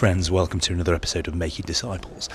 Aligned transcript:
Friends, 0.00 0.30
welcome 0.30 0.60
to 0.60 0.72
another 0.72 0.94
episode 0.94 1.28
of 1.28 1.34
Making 1.34 1.66
Disciples. 1.66 2.30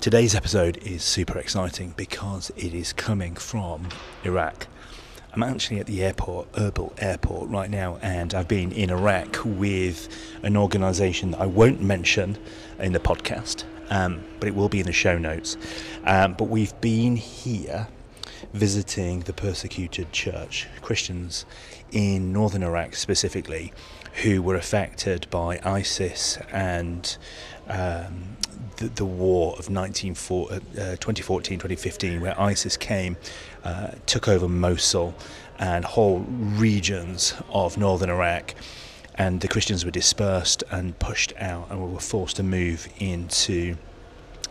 Today's 0.00 0.34
episode 0.34 0.78
is 0.78 1.04
super 1.04 1.36
exciting 1.38 1.92
because 1.98 2.50
it 2.56 2.72
is 2.72 2.94
coming 2.94 3.34
from 3.34 3.90
Iraq. 4.24 4.68
I'm 5.34 5.42
actually 5.42 5.80
at 5.80 5.86
the 5.86 6.02
airport, 6.02 6.50
Erbil 6.52 6.94
Airport, 6.96 7.50
right 7.50 7.68
now, 7.68 7.98
and 8.00 8.32
I've 8.32 8.48
been 8.48 8.72
in 8.72 8.88
Iraq 8.88 9.36
with 9.44 10.08
an 10.42 10.56
organisation 10.56 11.32
that 11.32 11.42
I 11.42 11.46
won't 11.46 11.82
mention 11.82 12.38
in 12.78 12.94
the 12.94 13.00
podcast, 13.00 13.64
um, 13.90 14.24
but 14.40 14.48
it 14.48 14.54
will 14.54 14.70
be 14.70 14.80
in 14.80 14.86
the 14.86 14.92
show 14.94 15.18
notes. 15.18 15.58
Um, 16.06 16.32
but 16.32 16.44
we've 16.44 16.80
been 16.80 17.16
here 17.16 17.86
visiting 18.54 19.20
the 19.20 19.34
persecuted 19.34 20.10
church, 20.12 20.68
Christians 20.80 21.44
in 21.92 22.32
northern 22.32 22.62
Iraq 22.62 22.94
specifically, 22.94 23.74
who 24.22 24.42
were 24.42 24.54
affected 24.54 25.26
by 25.30 25.58
ISIS 25.64 26.38
and 26.52 27.16
um, 27.68 28.36
the, 28.76 28.88
the, 28.88 29.04
war 29.04 29.56
of 29.58 29.66
2014 29.66 31.58
2015, 31.58 32.20
where 32.20 32.40
ISIS 32.40 32.76
came, 32.76 33.16
uh, 33.64 33.92
took 34.06 34.28
over 34.28 34.48
Mosul 34.48 35.14
and 35.58 35.84
whole 35.84 36.20
regions 36.20 37.34
of 37.48 37.76
northern 37.76 38.10
Iraq. 38.10 38.54
And 39.16 39.40
the 39.40 39.48
Christians 39.48 39.84
were 39.84 39.92
dispersed 39.92 40.64
and 40.70 40.98
pushed 40.98 41.32
out, 41.38 41.70
and 41.70 41.92
were 41.92 42.00
forced 42.00 42.36
to 42.36 42.42
move 42.42 42.88
into 42.98 43.76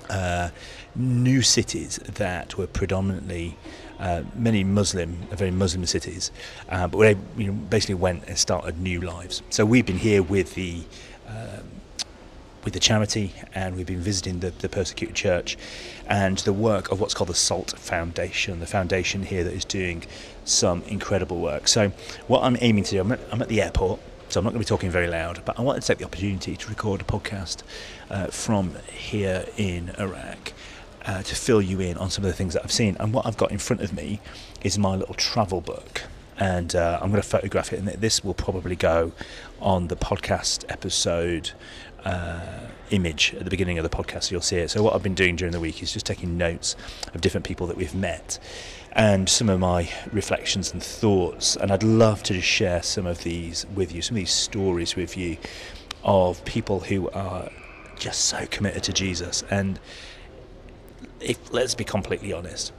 uh, 0.09 0.49
new 0.95 1.41
cities 1.41 1.97
that 1.97 2.57
were 2.57 2.67
predominantly 2.67 3.57
uh, 3.99 4.23
many 4.35 4.63
Muslim, 4.63 5.15
very 5.31 5.51
Muslim 5.51 5.85
cities, 5.85 6.31
uh, 6.69 6.87
but 6.87 6.99
they 6.99 7.17
you 7.37 7.47
know, 7.47 7.53
basically 7.53 7.95
went 7.95 8.27
and 8.27 8.37
started 8.37 8.79
new 8.79 9.01
lives. 9.01 9.41
So 9.49 9.65
we've 9.65 9.85
been 9.85 9.97
here 9.97 10.23
with 10.23 10.55
the 10.55 10.83
um, 11.27 11.63
with 12.63 12.73
the 12.73 12.79
charity, 12.79 13.33
and 13.53 13.75
we've 13.75 13.85
been 13.85 13.99
visiting 13.99 14.39
the, 14.39 14.51
the 14.51 14.69
persecuted 14.69 15.15
church, 15.15 15.57
and 16.07 16.37
the 16.39 16.53
work 16.53 16.91
of 16.91 16.99
what's 17.01 17.13
called 17.13 17.29
the 17.29 17.35
SALT 17.35 17.77
Foundation, 17.77 18.59
the 18.59 18.65
foundation 18.65 19.23
here 19.23 19.43
that 19.43 19.53
is 19.53 19.65
doing 19.65 20.03
some 20.45 20.81
incredible 20.83 21.39
work. 21.39 21.67
So 21.67 21.89
what 22.27 22.43
I'm 22.43 22.57
aiming 22.61 22.85
to 22.85 22.91
do, 22.91 23.01
I'm 23.01 23.11
at, 23.11 23.19
I'm 23.31 23.41
at 23.41 23.49
the 23.49 23.61
airport. 23.61 23.99
So 24.29 24.39
I'm 24.39 24.45
not 24.45 24.53
going 24.53 24.63
to 24.63 24.65
be 24.65 24.69
talking 24.69 24.89
very 24.89 25.07
loud, 25.07 25.43
but 25.45 25.59
I 25.59 25.61
wanted 25.61 25.81
to 25.81 25.87
take 25.87 25.99
the 25.99 26.05
opportunity 26.05 26.55
to 26.55 26.69
record 26.69 27.01
a 27.01 27.03
podcast 27.03 27.61
uh, 28.09 28.27
from 28.27 28.75
here 28.91 29.45
in 29.57 29.91
Iraq 29.99 30.53
uh, 31.05 31.23
to 31.23 31.35
fill 31.35 31.61
you 31.61 31.79
in 31.79 31.97
on 31.97 32.09
some 32.09 32.23
of 32.23 32.29
the 32.29 32.35
things 32.35 32.53
that 32.53 32.63
I've 32.63 32.71
seen. 32.71 32.95
And 32.99 33.13
what 33.13 33.25
I've 33.25 33.37
got 33.37 33.51
in 33.51 33.57
front 33.57 33.81
of 33.81 33.93
me 33.93 34.19
is 34.63 34.77
my 34.77 34.95
little 34.95 35.15
travel 35.15 35.61
book. 35.61 36.03
And 36.37 36.75
uh, 36.75 36.99
I'm 37.01 37.11
going 37.11 37.21
to 37.21 37.27
photograph 37.27 37.71
it, 37.73 37.79
and 37.79 37.87
this 37.87 38.23
will 38.23 38.33
probably 38.33 38.75
go 38.75 39.11
on 39.61 39.87
the 39.87 39.95
podcast 39.95 40.65
episode 40.67 41.51
uh, 42.03 42.41
image 42.89 43.33
at 43.35 43.43
the 43.43 43.49
beginning 43.49 43.77
of 43.77 43.83
the 43.83 43.89
podcast. 43.89 44.31
You'll 44.31 44.41
see 44.41 44.57
it. 44.57 44.71
So, 44.71 44.81
what 44.81 44.95
I've 44.95 45.03
been 45.03 45.13
doing 45.13 45.35
during 45.35 45.51
the 45.51 45.59
week 45.59 45.83
is 45.83 45.93
just 45.93 46.07
taking 46.07 46.37
notes 46.37 46.75
of 47.13 47.21
different 47.21 47.45
people 47.45 47.67
that 47.67 47.77
we've 47.77 47.93
met 47.93 48.39
and 48.93 49.27
some 49.27 49.49
of 49.49 49.59
my 49.59 49.89
reflections 50.11 50.71
and 50.71 50.81
thoughts. 50.81 51.55
And 51.55 51.71
I'd 51.71 51.83
love 51.83 52.23
to 52.23 52.33
just 52.33 52.47
share 52.47 52.83
some 52.83 53.05
of 53.05 53.23
these 53.23 53.65
with 53.73 53.93
you, 53.93 54.01
some 54.01 54.15
of 54.15 54.19
these 54.19 54.31
stories 54.31 54.95
with 54.95 55.17
you 55.17 55.37
of 56.03 56.43
people 56.45 56.81
who 56.81 57.09
are 57.11 57.49
just 57.97 58.25
so 58.25 58.45
committed 58.47 58.83
to 58.83 58.93
Jesus. 58.93 59.43
And 59.49 59.79
if 61.23 61.53
let's 61.53 61.75
be 61.75 61.83
completely 61.83 62.33
honest, 62.33 62.73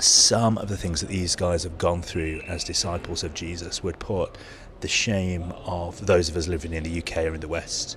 some 0.00 0.58
of 0.58 0.68
the 0.68 0.76
things 0.76 1.00
that 1.00 1.08
these 1.08 1.36
guys 1.36 1.62
have 1.64 1.78
gone 1.78 2.02
through 2.02 2.40
as 2.46 2.64
disciples 2.64 3.24
of 3.24 3.34
Jesus 3.34 3.82
would 3.82 3.98
put 3.98 4.36
the 4.80 4.88
shame 4.88 5.52
of 5.64 6.04
those 6.06 6.28
of 6.28 6.36
us 6.36 6.48
living 6.48 6.72
in 6.72 6.82
the 6.82 6.98
UK 6.98 7.18
or 7.18 7.34
in 7.34 7.40
the 7.40 7.48
West 7.48 7.96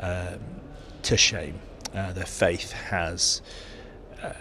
um, 0.00 0.38
to 1.02 1.16
shame. 1.16 1.58
Uh, 1.94 2.12
their 2.12 2.26
faith 2.26 2.72
has. 2.72 3.42
Uh, 4.22 4.32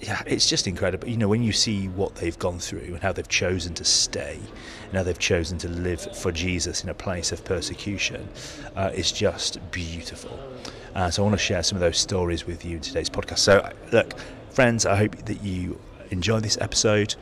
yeah, 0.00 0.20
it's 0.26 0.48
just 0.48 0.66
incredible. 0.66 1.08
You 1.08 1.16
know, 1.16 1.28
when 1.28 1.44
you 1.44 1.52
see 1.52 1.86
what 1.86 2.16
they've 2.16 2.38
gone 2.38 2.58
through 2.58 2.80
and 2.80 2.98
how 3.00 3.12
they've 3.12 3.28
chosen 3.28 3.72
to 3.74 3.84
stay 3.84 4.40
and 4.86 4.94
how 4.94 5.04
they've 5.04 5.18
chosen 5.18 5.58
to 5.58 5.68
live 5.68 6.16
for 6.16 6.32
Jesus 6.32 6.82
in 6.82 6.88
a 6.88 6.94
place 6.94 7.30
of 7.30 7.44
persecution, 7.44 8.28
uh, 8.74 8.90
it's 8.92 9.12
just 9.12 9.60
beautiful. 9.70 10.36
Uh, 10.94 11.10
so 11.10 11.22
I 11.22 11.24
want 11.24 11.38
to 11.38 11.44
share 11.44 11.62
some 11.62 11.76
of 11.76 11.80
those 11.80 11.98
stories 11.98 12.46
with 12.46 12.64
you 12.64 12.76
in 12.76 12.82
today's 12.82 13.10
podcast. 13.10 13.38
So, 13.38 13.72
look, 13.92 14.14
friends, 14.50 14.86
I 14.86 14.96
hope 14.96 15.16
that 15.16 15.42
you 15.42 15.80
enjoy 16.10 16.40
this 16.40 16.58
episode. 16.60 17.14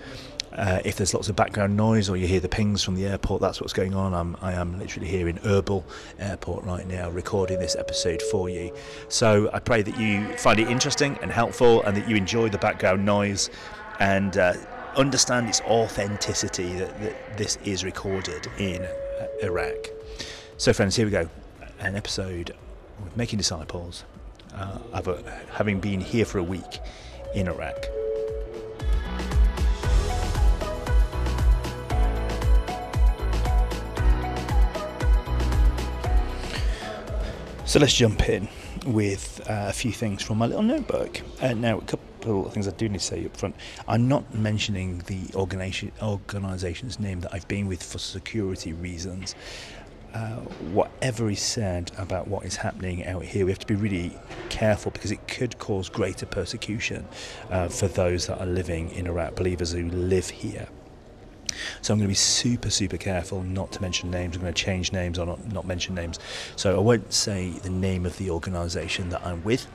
Uh, 0.52 0.80
if 0.84 0.96
there's 0.96 1.14
lots 1.14 1.28
of 1.28 1.36
background 1.36 1.76
noise 1.76 2.08
or 2.08 2.16
you 2.16 2.26
hear 2.26 2.40
the 2.40 2.48
pings 2.48 2.82
from 2.82 2.96
the 2.96 3.06
airport, 3.06 3.40
that's 3.40 3.60
what's 3.60 3.72
going 3.72 3.94
on. 3.94 4.12
I'm, 4.12 4.36
I 4.42 4.52
am 4.52 4.78
literally 4.78 5.08
here 5.08 5.28
in 5.28 5.38
Erbil 5.38 5.84
Airport 6.18 6.64
right 6.64 6.86
now 6.86 7.08
recording 7.10 7.60
this 7.60 7.76
episode 7.76 8.20
for 8.20 8.50
you. 8.50 8.74
So 9.08 9.48
I 9.52 9.60
pray 9.60 9.82
that 9.82 9.96
you 9.98 10.26
find 10.38 10.58
it 10.58 10.68
interesting 10.68 11.18
and 11.22 11.30
helpful 11.30 11.82
and 11.84 11.96
that 11.96 12.08
you 12.08 12.16
enjoy 12.16 12.48
the 12.48 12.58
background 12.58 13.04
noise 13.04 13.48
and 14.00 14.36
uh, 14.36 14.54
understand 14.96 15.48
its 15.48 15.60
authenticity 15.62 16.72
that, 16.74 17.00
that 17.00 17.36
this 17.38 17.56
is 17.64 17.84
recorded 17.84 18.48
in 18.58 18.82
uh, 18.82 19.26
Iraq. 19.42 19.76
So, 20.56 20.72
friends, 20.72 20.96
here 20.96 21.06
we 21.06 21.12
go. 21.12 21.28
An 21.78 21.94
episode 21.94 22.54
with 23.04 23.16
Making 23.16 23.38
Disciples, 23.38 24.04
uh, 24.54 24.78
having 25.52 25.80
been 25.80 26.00
here 26.00 26.24
for 26.24 26.38
a 26.38 26.42
week 26.42 26.80
in 27.34 27.48
Iraq. 27.48 27.76
So 37.70 37.78
let's 37.78 37.94
jump 37.94 38.28
in 38.28 38.48
with 38.84 39.40
uh, 39.48 39.66
a 39.68 39.72
few 39.72 39.92
things 39.92 40.24
from 40.24 40.38
my 40.38 40.46
little 40.46 40.64
notebook. 40.64 41.20
Uh, 41.40 41.54
now, 41.54 41.78
a 41.78 41.82
couple 41.82 42.46
of 42.46 42.52
things 42.52 42.66
I 42.66 42.72
do 42.72 42.88
need 42.88 42.98
to 42.98 43.04
say 43.04 43.24
up 43.24 43.36
front. 43.36 43.54
I'm 43.86 44.08
not 44.08 44.34
mentioning 44.34 45.04
the 45.06 45.20
organization, 45.36 45.92
organization's 46.02 46.98
name 46.98 47.20
that 47.20 47.32
I've 47.32 47.46
been 47.46 47.68
with 47.68 47.80
for 47.80 47.98
security 47.98 48.72
reasons. 48.72 49.36
Uh, 50.12 50.36
whatever 50.72 51.30
is 51.30 51.40
said 51.40 51.92
about 51.96 52.26
what 52.26 52.44
is 52.44 52.56
happening 52.56 53.06
out 53.06 53.22
here, 53.22 53.44
we 53.44 53.52
have 53.52 53.60
to 53.60 53.66
be 53.66 53.76
really 53.76 54.18
careful 54.48 54.90
because 54.90 55.12
it 55.12 55.28
could 55.28 55.56
cause 55.58 55.88
greater 55.88 56.26
persecution 56.26 57.06
uh, 57.50 57.68
for 57.68 57.86
those 57.86 58.26
that 58.26 58.40
are 58.40 58.46
living 58.46 58.90
in 58.90 59.06
Iraq, 59.06 59.36
believers 59.36 59.72
who 59.72 59.88
live 59.90 60.28
here. 60.28 60.66
So 61.82 61.92
I'm 61.92 61.98
going 61.98 62.08
to 62.08 62.10
be 62.10 62.14
super, 62.14 62.70
super 62.70 62.96
careful 62.96 63.42
not 63.42 63.72
to 63.72 63.82
mention 63.82 64.10
names. 64.10 64.36
I'm 64.36 64.42
going 64.42 64.52
to 64.52 64.62
change 64.62 64.92
names 64.92 65.18
or 65.18 65.26
not, 65.26 65.52
not 65.52 65.66
mention 65.66 65.94
names. 65.94 66.18
So 66.56 66.76
I 66.76 66.80
won't 66.80 67.12
say 67.12 67.50
the 67.50 67.70
name 67.70 68.06
of 68.06 68.16
the 68.18 68.30
organisation 68.30 69.10
that 69.10 69.24
I'm 69.24 69.44
with, 69.44 69.66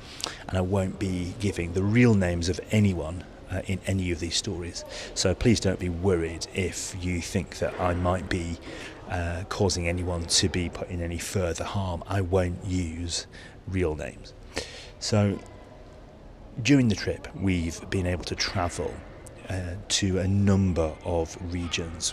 and 0.48 0.58
I 0.58 0.62
won't 0.62 1.00
be 1.00 1.34
giving 1.40 1.74
the 1.74 1.84
real 1.84 2.14
names 2.14 2.50
of 2.50 2.60
anyone 2.72 3.24
uh, 3.52 3.62
in 3.68 3.80
any 3.88 4.12
of 4.12 4.20
these 4.20 4.36
stories. 4.36 4.84
So 5.14 5.34
please 5.36 5.60
don't 5.60 5.80
be 5.80 5.90
worried 5.90 6.48
if 6.54 6.96
you 7.04 7.22
think 7.22 7.60
that 7.60 7.80
I 7.80 7.94
might 7.94 8.30
be 8.30 8.58
uh, 9.10 9.44
causing 9.50 9.88
anyone 9.88 10.26
to 10.26 10.50
be 10.50 10.70
put 10.70 10.90
in 10.90 11.02
any 11.02 11.18
further 11.18 11.64
harm. 11.64 12.04
I 12.08 12.22
won't 12.22 12.64
use 12.66 13.28
real 13.68 13.96
names. 13.96 14.34
So 15.00 15.40
during 16.62 16.88
the 16.88 16.96
trip, 16.96 17.28
we've 17.36 17.88
been 17.90 18.08
able 18.08 18.24
to 18.26 18.36
travel 18.36 18.94
uh, 19.50 19.76
to 19.88 20.20
a 20.20 20.28
number 20.28 20.94
of 21.04 21.38
regions 21.54 22.12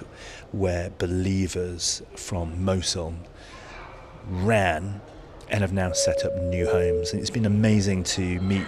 where 0.50 0.90
believers 0.90 2.02
from 2.14 2.64
Mosul 2.64 3.14
ran 4.28 5.00
and 5.50 5.60
have 5.60 5.72
now 5.72 5.92
set 5.92 6.24
up 6.24 6.34
new 6.42 6.66
homes. 6.66 7.12
And 7.12 7.20
it's 7.20 7.30
been 7.30 7.46
amazing 7.46 8.04
to 8.04 8.40
meet 8.40 8.66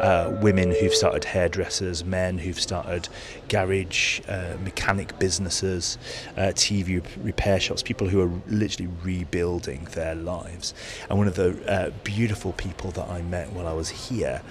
uh, 0.00 0.36
women 0.40 0.74
who've 0.74 0.94
started 0.94 1.24
hairdressers, 1.24 2.04
men 2.04 2.38
who've 2.38 2.58
started 2.60 3.08
garage 3.48 4.20
uh, 4.28 4.56
mechanic 4.62 5.18
businesses, 5.18 5.98
uh, 6.36 6.52
TV 6.54 7.04
repair 7.22 7.60
shops, 7.60 7.82
people 7.82 8.08
who 8.08 8.20
are 8.20 8.40
literally 8.48 8.90
rebuilding 9.02 9.86
their 9.92 10.14
lives. 10.14 10.74
And 11.08 11.18
one 11.18 11.28
of 11.28 11.36
the 11.36 11.56
uh, 11.70 11.90
beautiful 12.04 12.52
people 12.52 12.90
that 12.92 13.08
I 13.08 13.22
met 13.22 13.52
while 13.52 13.66
I 13.66 13.72
was 13.72 13.90
here 13.90 14.42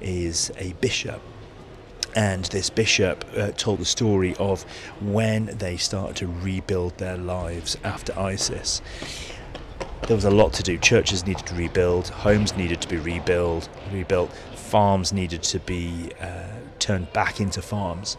is 0.00 0.50
a 0.58 0.72
bishop 0.74 1.20
and 2.16 2.46
this 2.46 2.70
bishop 2.70 3.24
uh, 3.36 3.52
told 3.52 3.78
the 3.78 3.84
story 3.84 4.34
of 4.36 4.62
when 5.00 5.46
they 5.58 5.76
started 5.76 6.16
to 6.16 6.26
rebuild 6.26 6.96
their 6.96 7.18
lives 7.18 7.76
after 7.84 8.18
ISIS. 8.18 8.80
There 10.06 10.14
was 10.14 10.24
a 10.24 10.30
lot 10.30 10.52
to 10.52 10.62
do. 10.62 10.78
Churches 10.78 11.26
needed 11.26 11.46
to 11.46 11.54
rebuild, 11.56 12.06
homes 12.06 12.56
needed 12.56 12.80
to 12.80 12.86
be 12.86 12.96
rebuilt, 12.96 13.68
rebuilt, 13.92 14.32
farms 14.54 15.12
needed 15.12 15.42
to 15.42 15.58
be 15.58 16.12
uh, 16.20 16.44
turned 16.78 17.12
back 17.12 17.40
into 17.40 17.60
farms. 17.60 18.16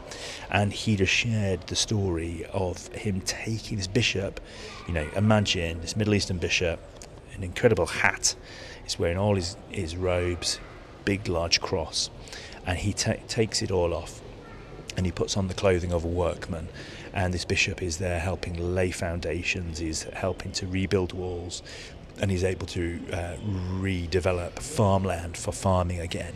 And 0.52 0.74
he 0.74 0.98
just 0.98 1.14
shared 1.14 1.62
the 1.68 1.78
story 1.78 2.46
of 2.52 2.88
him 2.90 3.22
taking 3.22 3.78
this 3.78 3.88
bishop, 3.88 4.42
you 4.86 4.94
know, 4.94 5.08
imagine 5.16 5.80
this 5.80 5.96
Middle 5.96 6.14
Eastern 6.14 6.40
bishop, 6.40 6.82
an 7.34 7.42
incredible 7.42 7.86
hat, 7.86 8.36
he's 8.84 9.00
wearing 9.00 9.18
all 9.18 9.36
his, 9.36 9.56
his 9.70 9.96
robes, 9.96 10.60
big 11.06 11.30
large 11.30 11.62
cross. 11.62 12.10
And 12.66 12.78
he 12.78 12.92
ta- 12.92 13.14
takes 13.30 13.62
it 13.62 13.72
all 13.72 13.94
off 13.94 14.20
and 14.98 15.06
he 15.06 15.12
puts 15.14 15.38
on 15.38 15.48
the 15.48 15.54
clothing 15.54 15.94
of 15.94 16.04
a 16.04 16.08
workman 16.10 16.68
and 17.18 17.34
this 17.34 17.46
bishop 17.46 17.82
is 17.82 17.98
there 17.98 18.20
helping 18.20 18.76
lay 18.76 18.92
foundations 18.92 19.80
he's 19.80 20.04
helping 20.14 20.52
to 20.52 20.68
rebuild 20.68 21.14
walls 21.14 21.64
and 22.22 22.30
he's 22.30 22.44
able 22.44 22.68
to 22.68 23.00
uh, 23.12 23.36
redevelop 23.80 24.60
farmland 24.60 25.36
for 25.36 25.52
farming 25.52 26.00
again. 26.00 26.34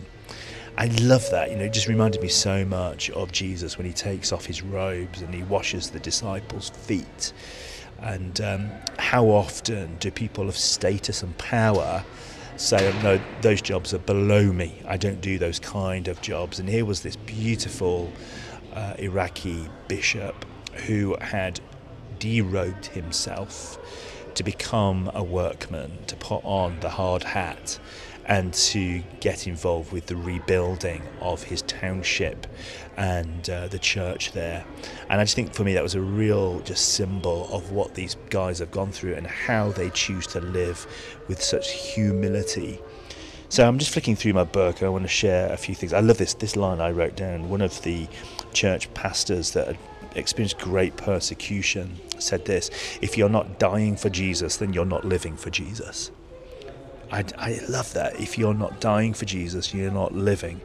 I 0.77 0.87
love 1.01 1.29
that. 1.29 1.51
You 1.51 1.57
know, 1.57 1.65
it 1.65 1.73
just 1.73 1.87
reminded 1.87 2.21
me 2.21 2.29
so 2.29 2.65
much 2.65 3.11
of 3.11 3.31
Jesus 3.31 3.77
when 3.77 3.85
he 3.85 3.93
takes 3.93 4.31
off 4.31 4.45
his 4.45 4.63
robes 4.63 5.21
and 5.21 5.33
he 5.33 5.43
washes 5.43 5.91
the 5.91 5.99
disciples' 5.99 6.69
feet. 6.69 7.31
And 7.99 8.41
um, 8.41 8.71
how 8.97 9.25
often 9.27 9.97
do 9.97 10.09
people 10.09 10.49
of 10.49 10.57
status 10.57 11.21
and 11.21 11.37
power 11.37 12.03
say, 12.57 12.91
no, 13.03 13.19
those 13.41 13.61
jobs 13.61 13.93
are 13.93 13.99
below 13.99 14.51
me. 14.51 14.81
I 14.87 14.97
don't 14.97 15.21
do 15.21 15.37
those 15.37 15.59
kind 15.59 16.07
of 16.07 16.21
jobs. 16.21 16.59
And 16.59 16.67
here 16.67 16.85
was 16.85 17.01
this 17.01 17.17
beautiful 17.17 18.11
uh, 18.73 18.95
Iraqi 18.97 19.67
bishop 19.87 20.45
who 20.73 21.17
had 21.21 21.59
derobed 22.19 22.85
himself 22.85 23.77
to 24.35 24.43
become 24.43 25.11
a 25.13 25.23
workman, 25.23 25.91
to 26.07 26.15
put 26.15 26.43
on 26.43 26.79
the 26.79 26.89
hard 26.89 27.23
hat, 27.23 27.79
and 28.25 28.53
to 28.53 29.03
get 29.19 29.47
involved 29.47 29.91
with 29.91 30.05
the 30.05 30.15
rebuilding 30.15 31.01
of 31.19 31.43
his 31.43 31.61
township 31.63 32.47
and 32.95 33.49
uh, 33.49 33.67
the 33.67 33.79
church 33.79 34.31
there. 34.31 34.63
And 35.09 35.19
I 35.19 35.23
just 35.23 35.35
think 35.35 35.53
for 35.53 35.63
me 35.63 35.73
that 35.73 35.83
was 35.83 35.95
a 35.95 36.01
real 36.01 36.59
just 36.61 36.93
symbol 36.93 37.47
of 37.51 37.71
what 37.71 37.95
these 37.95 38.15
guys 38.29 38.59
have 38.59 38.71
gone 38.71 38.91
through 38.91 39.15
and 39.15 39.27
how 39.27 39.71
they 39.71 39.89
choose 39.89 40.27
to 40.27 40.39
live 40.39 40.87
with 41.27 41.41
such 41.41 41.71
humility. 41.71 42.79
So 43.49 43.67
I'm 43.67 43.79
just 43.79 43.91
flicking 43.91 44.15
through 44.15 44.33
my 44.33 44.45
book. 44.45 44.81
I 44.81 44.87
want 44.87 45.03
to 45.03 45.09
share 45.09 45.51
a 45.51 45.57
few 45.57 45.75
things. 45.75 45.91
I 45.91 45.99
love 45.99 46.17
this 46.17 46.33
this 46.35 46.55
line 46.55 46.79
I 46.79 46.91
wrote 46.91 47.17
down. 47.17 47.49
One 47.49 47.59
of 47.61 47.81
the 47.81 48.07
church 48.53 48.93
pastors 48.93 49.51
that 49.51 49.67
had 49.67 49.77
experienced 50.15 50.59
great 50.59 50.97
persecution 50.97 51.99
said 52.19 52.45
this: 52.45 52.69
"If 53.01 53.17
you're 53.17 53.29
not 53.29 53.59
dying 53.59 53.95
for 53.95 54.09
Jesus, 54.09 54.57
then 54.57 54.73
you're 54.73 54.85
not 54.85 55.05
living 55.05 55.35
for 55.37 55.49
Jesus." 55.49 56.11
I, 57.11 57.25
I 57.37 57.59
love 57.67 57.93
that. 57.93 58.19
If 58.19 58.37
you're 58.37 58.53
not 58.53 58.79
dying 58.79 59.13
for 59.13 59.25
Jesus, 59.25 59.73
you're 59.73 59.91
not 59.91 60.13
living 60.13 60.61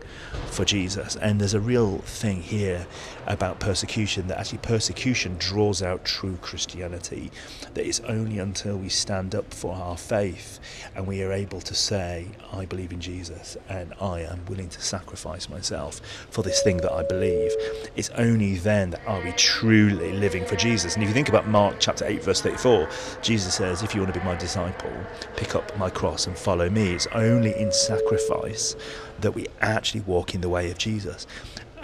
for 0.47 0.65
Jesus. 0.65 1.17
And 1.17 1.41
there's 1.41 1.55
a 1.55 1.61
real 1.61 1.99
thing 1.99 2.41
here 2.43 2.87
about 3.27 3.59
persecution 3.61 4.27
that 4.29 4.39
actually 4.39 4.59
persecution 4.59 5.37
draws 5.39 5.83
out 5.83 6.05
true 6.05 6.39
Christianity. 6.41 7.31
That 7.75 7.87
it's 7.87 8.01
only 8.01 8.39
until 8.39 8.77
we 8.77 8.89
stand 8.89 9.35
up 9.35 9.53
for 9.53 9.75
our 9.75 9.97
faith 9.97 10.61
and 10.95 11.07
we 11.07 11.23
are 11.23 11.33
able 11.33 11.61
to 11.61 11.75
say, 11.75 12.29
I 12.53 12.67
believe 12.67 12.93
in 12.93 13.01
Jesus 13.01 13.57
and 13.69 13.93
I 14.01 14.21
am 14.21 14.45
willing 14.47 14.69
to 14.69 14.81
sacrifice 14.81 15.49
myself 15.49 16.01
for 16.31 16.43
this 16.43 16.63
thing 16.63 16.79
that 16.79 16.93
I 16.93 17.03
believe. 17.03 17.53
It's 17.97 18.11
only 18.11 18.57
then 18.57 18.91
that 18.91 19.07
are 19.07 19.23
we 19.23 19.33
truly 19.33 20.13
living 20.13 20.45
for 20.45 20.57
Jesus. 20.57 20.95
And 20.95 21.03
if 21.03 21.09
you 21.09 21.15
think 21.15 21.29
about 21.29 21.49
Mark 21.49 21.77
chapter 21.81 22.05
8, 22.07 22.23
verse 22.23 22.41
34, 22.41 22.89
Jesus 23.23 23.55
says, 23.55 23.83
If 23.83 23.95
you 23.95 24.01
want 24.01 24.15
to 24.15 24.21
be 24.21 24.25
my 24.25 24.37
disciple, 24.37 24.93
pick 25.37 25.55
up 25.55 25.77
my 25.77 25.91
cross 25.91 26.27
and 26.27 26.37
follow 26.37 26.71
me. 26.71 26.93
It's 26.93 27.09
only 27.09 27.57
in 27.59 27.73
sacrifice 27.73 28.77
that 29.21 29.33
we 29.33 29.47
actually 29.61 30.03
walk 30.03 30.35
in 30.35 30.41
the 30.41 30.49
way 30.49 30.71
of 30.71 30.79
Jesus. 30.79 31.27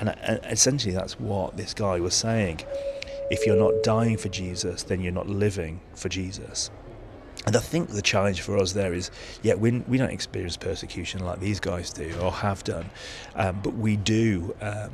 And, 0.02 0.40
essentially, 0.50 0.92
that's 0.92 1.18
what 1.20 1.56
this 1.56 1.74
guy 1.74 2.00
was 2.00 2.14
saying. 2.14 2.60
If 3.30 3.46
you're 3.46 3.56
not 3.56 3.82
dying 3.82 4.16
for 4.16 4.28
Jesus, 4.28 4.82
then 4.82 5.00
you're 5.00 5.12
not 5.12 5.28
living 5.28 5.80
for 5.94 6.08
Jesus. 6.08 6.70
And 7.46 7.56
I 7.56 7.60
think 7.60 7.88
the 7.88 8.02
challenge 8.02 8.40
for 8.40 8.58
us 8.58 8.72
there 8.72 8.92
is, 8.92 9.10
yeah, 9.42 9.54
we, 9.54 9.78
we 9.80 9.98
don't 9.98 10.10
experience 10.10 10.56
persecution 10.56 11.24
like 11.24 11.40
these 11.40 11.60
guys 11.60 11.92
do 11.92 12.12
or 12.20 12.32
have 12.32 12.62
done, 12.64 12.90
um, 13.34 13.60
but 13.62 13.74
we 13.74 13.96
do. 13.96 14.54
Um, 14.60 14.90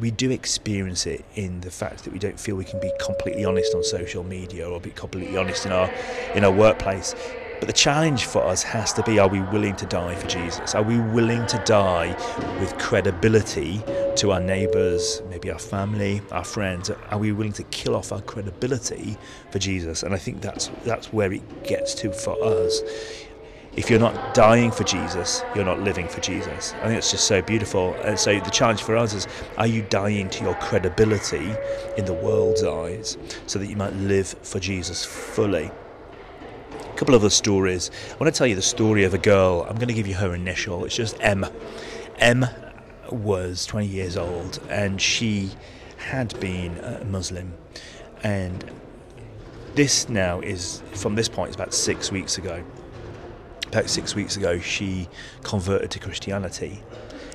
we 0.00 0.10
do 0.10 0.32
experience 0.32 1.06
it 1.06 1.24
in 1.36 1.60
the 1.60 1.70
fact 1.70 2.02
that 2.02 2.12
we 2.12 2.18
don't 2.18 2.38
feel 2.38 2.56
we 2.56 2.64
can 2.64 2.80
be 2.80 2.90
completely 2.98 3.44
honest 3.44 3.76
on 3.76 3.84
social 3.84 4.24
media 4.24 4.68
or 4.68 4.80
be 4.80 4.90
completely 4.90 5.36
honest 5.36 5.66
in 5.66 5.70
our 5.70 5.88
in 6.34 6.44
our 6.44 6.50
workplace 6.50 7.14
but 7.64 7.68
the 7.68 7.80
challenge 7.80 8.26
for 8.26 8.44
us 8.44 8.62
has 8.62 8.92
to 8.92 9.02
be 9.04 9.18
are 9.18 9.26
we 9.26 9.40
willing 9.40 9.74
to 9.76 9.86
die 9.86 10.14
for 10.16 10.26
Jesus? 10.26 10.74
Are 10.74 10.82
we 10.82 11.00
willing 11.00 11.46
to 11.46 11.56
die 11.64 12.08
with 12.60 12.76
credibility 12.76 13.82
to 14.16 14.32
our 14.32 14.40
neighbours, 14.40 15.22
maybe 15.30 15.50
our 15.50 15.58
family, 15.58 16.20
our 16.30 16.44
friends? 16.44 16.90
Are 16.90 17.18
we 17.18 17.32
willing 17.32 17.54
to 17.54 17.62
kill 17.62 17.96
off 17.96 18.12
our 18.12 18.20
credibility 18.20 19.16
for 19.50 19.58
Jesus? 19.58 20.02
And 20.02 20.12
I 20.12 20.18
think 20.18 20.42
that's 20.42 20.70
that's 20.84 21.10
where 21.10 21.32
it 21.32 21.64
gets 21.64 21.94
to 21.94 22.12
for 22.12 22.36
us. 22.44 22.82
If 23.76 23.88
you're 23.88 23.98
not 23.98 24.34
dying 24.34 24.70
for 24.70 24.84
Jesus, 24.84 25.42
you're 25.54 25.64
not 25.64 25.80
living 25.80 26.06
for 26.06 26.20
Jesus. 26.20 26.74
I 26.82 26.88
think 26.88 26.98
it's 26.98 27.12
just 27.12 27.26
so 27.26 27.40
beautiful. 27.40 27.94
And 28.04 28.20
so 28.20 28.38
the 28.40 28.50
challenge 28.50 28.82
for 28.82 28.94
us 28.94 29.14
is 29.14 29.26
are 29.56 29.66
you 29.66 29.80
dying 29.88 30.28
to 30.28 30.44
your 30.44 30.54
credibility 30.56 31.50
in 31.96 32.04
the 32.04 32.12
world's 32.12 32.62
eyes 32.62 33.16
so 33.46 33.58
that 33.58 33.68
you 33.68 33.76
might 33.76 33.94
live 33.94 34.28
for 34.42 34.60
Jesus 34.60 35.02
fully? 35.02 35.70
A 36.94 36.96
couple 36.96 37.16
of 37.16 37.22
other 37.22 37.30
stories. 37.30 37.90
I 38.12 38.16
want 38.18 38.32
to 38.32 38.38
tell 38.38 38.46
you 38.46 38.54
the 38.54 38.62
story 38.62 39.02
of 39.02 39.14
a 39.14 39.18
girl. 39.18 39.66
I'm 39.68 39.74
going 39.74 39.88
to 39.88 39.94
give 39.94 40.06
you 40.06 40.14
her 40.14 40.32
initial. 40.32 40.84
It's 40.84 40.94
just 40.94 41.16
M. 41.18 41.44
M 42.20 42.46
was 43.10 43.66
20 43.66 43.88
years 43.88 44.16
old 44.16 44.60
and 44.70 45.02
she 45.02 45.50
had 45.96 46.38
been 46.38 46.78
a 46.78 47.04
Muslim. 47.04 47.52
And 48.22 48.70
this 49.74 50.08
now 50.08 50.38
is, 50.38 50.84
from 50.92 51.16
this 51.16 51.28
point, 51.28 51.48
it's 51.48 51.56
about 51.56 51.74
six 51.74 52.12
weeks 52.12 52.38
ago. 52.38 52.62
About 53.66 53.90
six 53.90 54.14
weeks 54.14 54.36
ago, 54.36 54.60
she 54.60 55.08
converted 55.42 55.90
to 55.90 55.98
Christianity, 55.98 56.80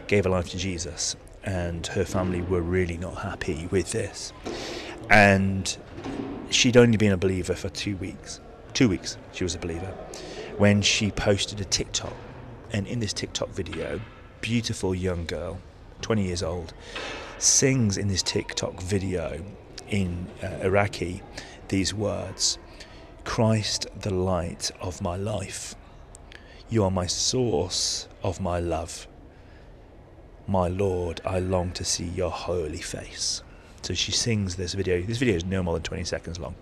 gave 0.07 0.23
her 0.23 0.29
life 0.29 0.47
to 0.51 0.57
Jesus, 0.57 1.17
and 1.43 1.85
her 1.87 2.05
family 2.05 2.41
were 2.41 2.61
really 2.61 2.95
not 2.95 3.15
happy 3.15 3.67
with 3.71 3.91
this. 3.91 4.31
And 5.09 5.77
she'd 6.49 6.77
only 6.77 6.95
been 6.95 7.11
a 7.11 7.17
believer 7.17 7.55
for 7.55 7.67
two 7.67 7.97
weeks 7.97 8.39
two 8.79 8.87
weeks 8.87 9.17
she 9.33 9.43
was 9.43 9.55
a 9.55 9.59
believer, 9.59 9.93
when 10.57 10.81
she 10.81 11.11
posted 11.11 11.59
a 11.59 11.65
TikTok. 11.65 12.13
And 12.71 12.87
in 12.87 13.01
this 13.01 13.11
TikTok 13.11 13.49
video, 13.49 13.99
beautiful 14.39 14.95
young 14.95 15.25
girl, 15.25 15.59
20 15.99 16.23
years 16.23 16.41
old, 16.41 16.73
sings 17.39 17.97
in 17.97 18.07
this 18.07 18.23
TikTok 18.23 18.81
video 18.81 19.43
in 19.89 20.27
uh, 20.41 20.63
Iraqi 20.63 21.21
these 21.67 21.93
words 21.93 22.57
Christ, 23.25 23.85
the 23.99 24.13
light 24.13 24.71
of 24.79 25.01
my 25.01 25.17
life. 25.17 25.75
You 26.69 26.85
are 26.85 26.91
my 26.91 27.05
source 27.05 28.07
of 28.23 28.39
my 28.39 28.59
love. 28.59 29.07
My 30.47 30.69
Lord, 30.69 31.19
I 31.25 31.39
long 31.39 31.73
to 31.73 31.83
see 31.83 32.05
your 32.05 32.31
holy 32.31 32.81
face. 32.81 33.43
So 33.81 33.93
she 33.93 34.13
sings 34.13 34.55
this 34.55 34.73
video. 34.73 35.01
This 35.01 35.17
video 35.17 35.35
is 35.35 35.43
no 35.43 35.63
more 35.63 35.73
than 35.73 35.83
20 35.83 36.05
seconds 36.05 36.39
long 36.39 36.55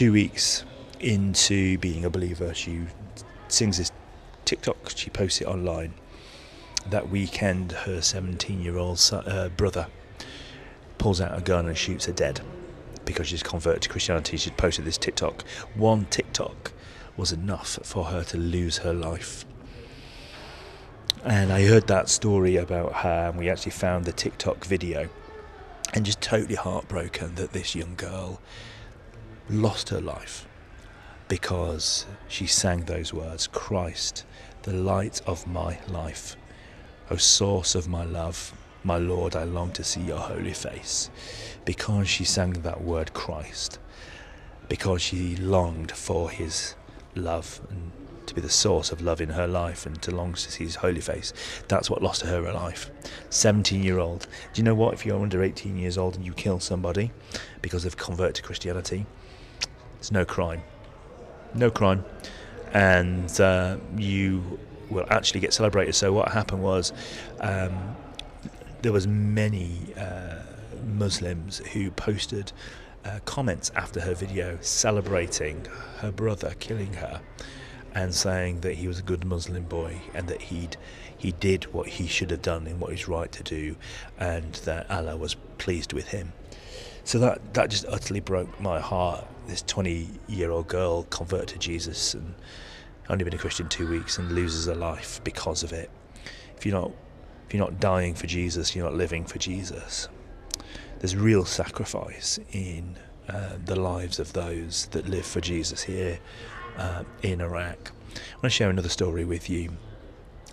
two 0.00 0.12
weeks 0.12 0.64
into 1.00 1.76
being 1.76 2.06
a 2.06 2.08
believer, 2.08 2.54
she 2.54 2.80
sings 3.48 3.76
this 3.76 3.92
TikTok, 4.46 4.88
she 4.96 5.10
posts 5.10 5.42
it 5.42 5.46
online. 5.46 5.92
That 6.88 7.10
weekend, 7.10 7.72
her 7.72 8.00
17 8.00 8.62
year 8.62 8.78
old 8.78 8.98
uh, 9.12 9.50
brother 9.50 9.88
pulls 10.96 11.20
out 11.20 11.36
a 11.36 11.42
gun 11.42 11.66
and 11.66 11.76
shoots 11.76 12.06
her 12.06 12.14
dead 12.14 12.40
because 13.04 13.28
she's 13.28 13.42
converted 13.42 13.82
to 13.82 13.88
Christianity. 13.90 14.38
She'd 14.38 14.56
posted 14.56 14.86
this 14.86 14.96
TikTok. 14.96 15.42
One 15.74 16.06
TikTok 16.06 16.72
was 17.18 17.30
enough 17.30 17.78
for 17.82 18.04
her 18.04 18.24
to 18.24 18.38
lose 18.38 18.78
her 18.78 18.94
life. 18.94 19.44
And 21.24 21.52
I 21.52 21.66
heard 21.66 21.88
that 21.88 22.08
story 22.08 22.56
about 22.56 22.94
her, 22.94 23.28
and 23.28 23.38
we 23.38 23.50
actually 23.50 23.72
found 23.72 24.06
the 24.06 24.12
TikTok 24.12 24.64
video, 24.64 25.10
and 25.92 26.06
just 26.06 26.22
totally 26.22 26.54
heartbroken 26.54 27.34
that 27.34 27.52
this 27.52 27.74
young 27.74 27.96
girl 27.96 28.40
lost 29.50 29.88
her 29.88 30.00
life 30.00 30.46
because 31.28 32.06
she 32.28 32.46
sang 32.46 32.84
those 32.84 33.12
words 33.12 33.46
Christ, 33.46 34.24
the 34.62 34.72
light 34.72 35.20
of 35.26 35.46
my 35.46 35.78
life, 35.88 36.36
O 37.10 37.16
source 37.16 37.74
of 37.74 37.88
my 37.88 38.04
love, 38.04 38.52
my 38.84 38.98
Lord, 38.98 39.36
I 39.36 39.44
long 39.44 39.72
to 39.72 39.84
see 39.84 40.00
your 40.00 40.18
holy 40.18 40.52
face. 40.52 41.10
Because 41.64 42.08
she 42.08 42.24
sang 42.24 42.52
that 42.52 42.82
word 42.82 43.12
Christ, 43.12 43.78
because 44.68 45.02
she 45.02 45.36
longed 45.36 45.92
for 45.92 46.30
his 46.30 46.74
love 47.14 47.60
and 47.70 47.92
to 48.26 48.34
be 48.34 48.40
the 48.40 48.48
source 48.48 48.92
of 48.92 49.00
love 49.00 49.20
in 49.20 49.30
her 49.30 49.48
life 49.48 49.86
and 49.86 50.00
to 50.02 50.12
long 50.12 50.34
to 50.34 50.52
see 50.52 50.64
his 50.64 50.76
holy 50.76 51.00
face. 51.00 51.32
That's 51.66 51.90
what 51.90 52.00
lost 52.00 52.22
her 52.22 52.44
her 52.44 52.52
life. 52.52 52.90
17 53.30 53.82
year 53.82 53.98
old. 53.98 54.28
Do 54.52 54.60
you 54.60 54.64
know 54.64 54.74
what? 54.74 54.94
If 54.94 55.04
you're 55.04 55.20
under 55.20 55.42
18 55.42 55.76
years 55.76 55.98
old 55.98 56.14
and 56.14 56.24
you 56.24 56.32
kill 56.32 56.60
somebody 56.60 57.10
because 57.60 57.82
they've 57.82 57.96
converted 57.96 58.36
to 58.36 58.42
Christianity, 58.42 59.04
it's 60.00 60.10
no 60.10 60.24
crime. 60.24 60.62
No 61.54 61.70
crime. 61.70 62.04
And 62.72 63.30
uh, 63.40 63.76
you 63.96 64.58
will 64.90 65.06
actually 65.10 65.38
get 65.40 65.52
celebrated. 65.54 65.94
So 65.94 66.12
what 66.12 66.32
happened 66.32 66.62
was 66.62 66.92
um, 67.40 67.94
there 68.82 68.92
was 68.92 69.06
many 69.06 69.94
uh, 69.96 70.40
Muslims 70.84 71.58
who 71.72 71.92
posted 71.92 72.52
uh, 73.04 73.20
comments 73.24 73.70
after 73.76 74.00
her 74.00 74.14
video 74.14 74.58
celebrating 74.60 75.66
her 75.98 76.10
brother 76.10 76.54
killing 76.58 76.94
her. 76.94 77.20
and 77.94 78.14
saying 78.14 78.60
that 78.60 78.74
he 78.74 78.86
was 78.86 78.98
a 78.98 79.02
good 79.02 79.24
Muslim 79.24 79.64
boy 79.64 80.00
and 80.14 80.28
that 80.28 80.40
he'd 80.42 80.76
he 81.16 81.32
did 81.32 81.64
what 81.72 81.86
he 81.88 82.06
should 82.06 82.30
have 82.30 82.40
done 82.40 82.66
and 82.66 82.80
what 82.80 82.92
he's 82.92 83.06
right 83.06 83.30
to 83.30 83.42
do, 83.42 83.76
and 84.18 84.54
that 84.64 84.90
Allah 84.90 85.16
was 85.16 85.34
pleased 85.58 85.92
with 85.92 86.08
him. 86.08 86.32
So 87.10 87.18
that 87.18 87.54
that 87.54 87.70
just 87.70 87.86
utterly 87.86 88.20
broke 88.20 88.60
my 88.60 88.78
heart. 88.78 89.26
This 89.48 89.62
20 89.62 90.08
year 90.28 90.52
old 90.52 90.68
girl 90.68 91.02
converted 91.10 91.48
to 91.48 91.58
Jesus 91.58 92.14
and 92.14 92.36
only 93.08 93.24
been 93.24 93.34
a 93.34 93.36
Christian 93.36 93.68
two 93.68 93.90
weeks 93.90 94.18
and 94.18 94.30
loses 94.30 94.66
her 94.66 94.76
life 94.76 95.20
because 95.24 95.64
of 95.64 95.72
it. 95.72 95.90
If 96.56 96.64
you're 96.64 96.80
not 96.80 96.92
if 97.48 97.52
you're 97.52 97.64
not 97.64 97.80
dying 97.80 98.14
for 98.14 98.28
Jesus, 98.28 98.76
you're 98.76 98.84
not 98.84 98.94
living 98.94 99.24
for 99.24 99.38
Jesus. 99.38 100.08
There's 101.00 101.16
real 101.16 101.44
sacrifice 101.44 102.38
in 102.52 102.96
uh, 103.28 103.54
the 103.64 103.74
lives 103.74 104.20
of 104.20 104.32
those 104.32 104.86
that 104.92 105.08
live 105.08 105.26
for 105.26 105.40
Jesus 105.40 105.82
here 105.82 106.20
uh, 106.76 107.02
in 107.24 107.40
Iraq. 107.40 107.90
I 108.14 108.36
want 108.36 108.42
to 108.42 108.50
share 108.50 108.70
another 108.70 108.88
story 108.88 109.24
with 109.24 109.50
you, 109.50 109.72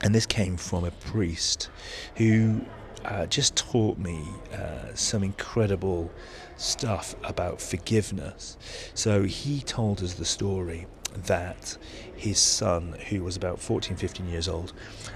and 0.01 0.15
this 0.15 0.25
came 0.25 0.57
from 0.57 0.85
a 0.85 0.91
priest 0.91 1.69
who 2.15 2.65
uh, 3.05 3.25
just 3.27 3.55
taught 3.55 3.97
me 3.97 4.23
uh, 4.53 4.93
some 4.93 5.23
incredible 5.23 6.11
stuff 6.57 7.15
about 7.23 7.61
forgiveness. 7.61 8.57
So 8.93 9.23
he 9.23 9.61
told 9.61 10.03
us 10.03 10.15
the 10.15 10.25
story 10.25 10.87
that 11.25 11.77
his 12.15 12.39
son, 12.39 12.95
who 13.09 13.23
was 13.23 13.35
about 13.35 13.59
14, 13.59 13.97
15 13.97 14.27
years 14.27 14.47
old, 14.47 14.73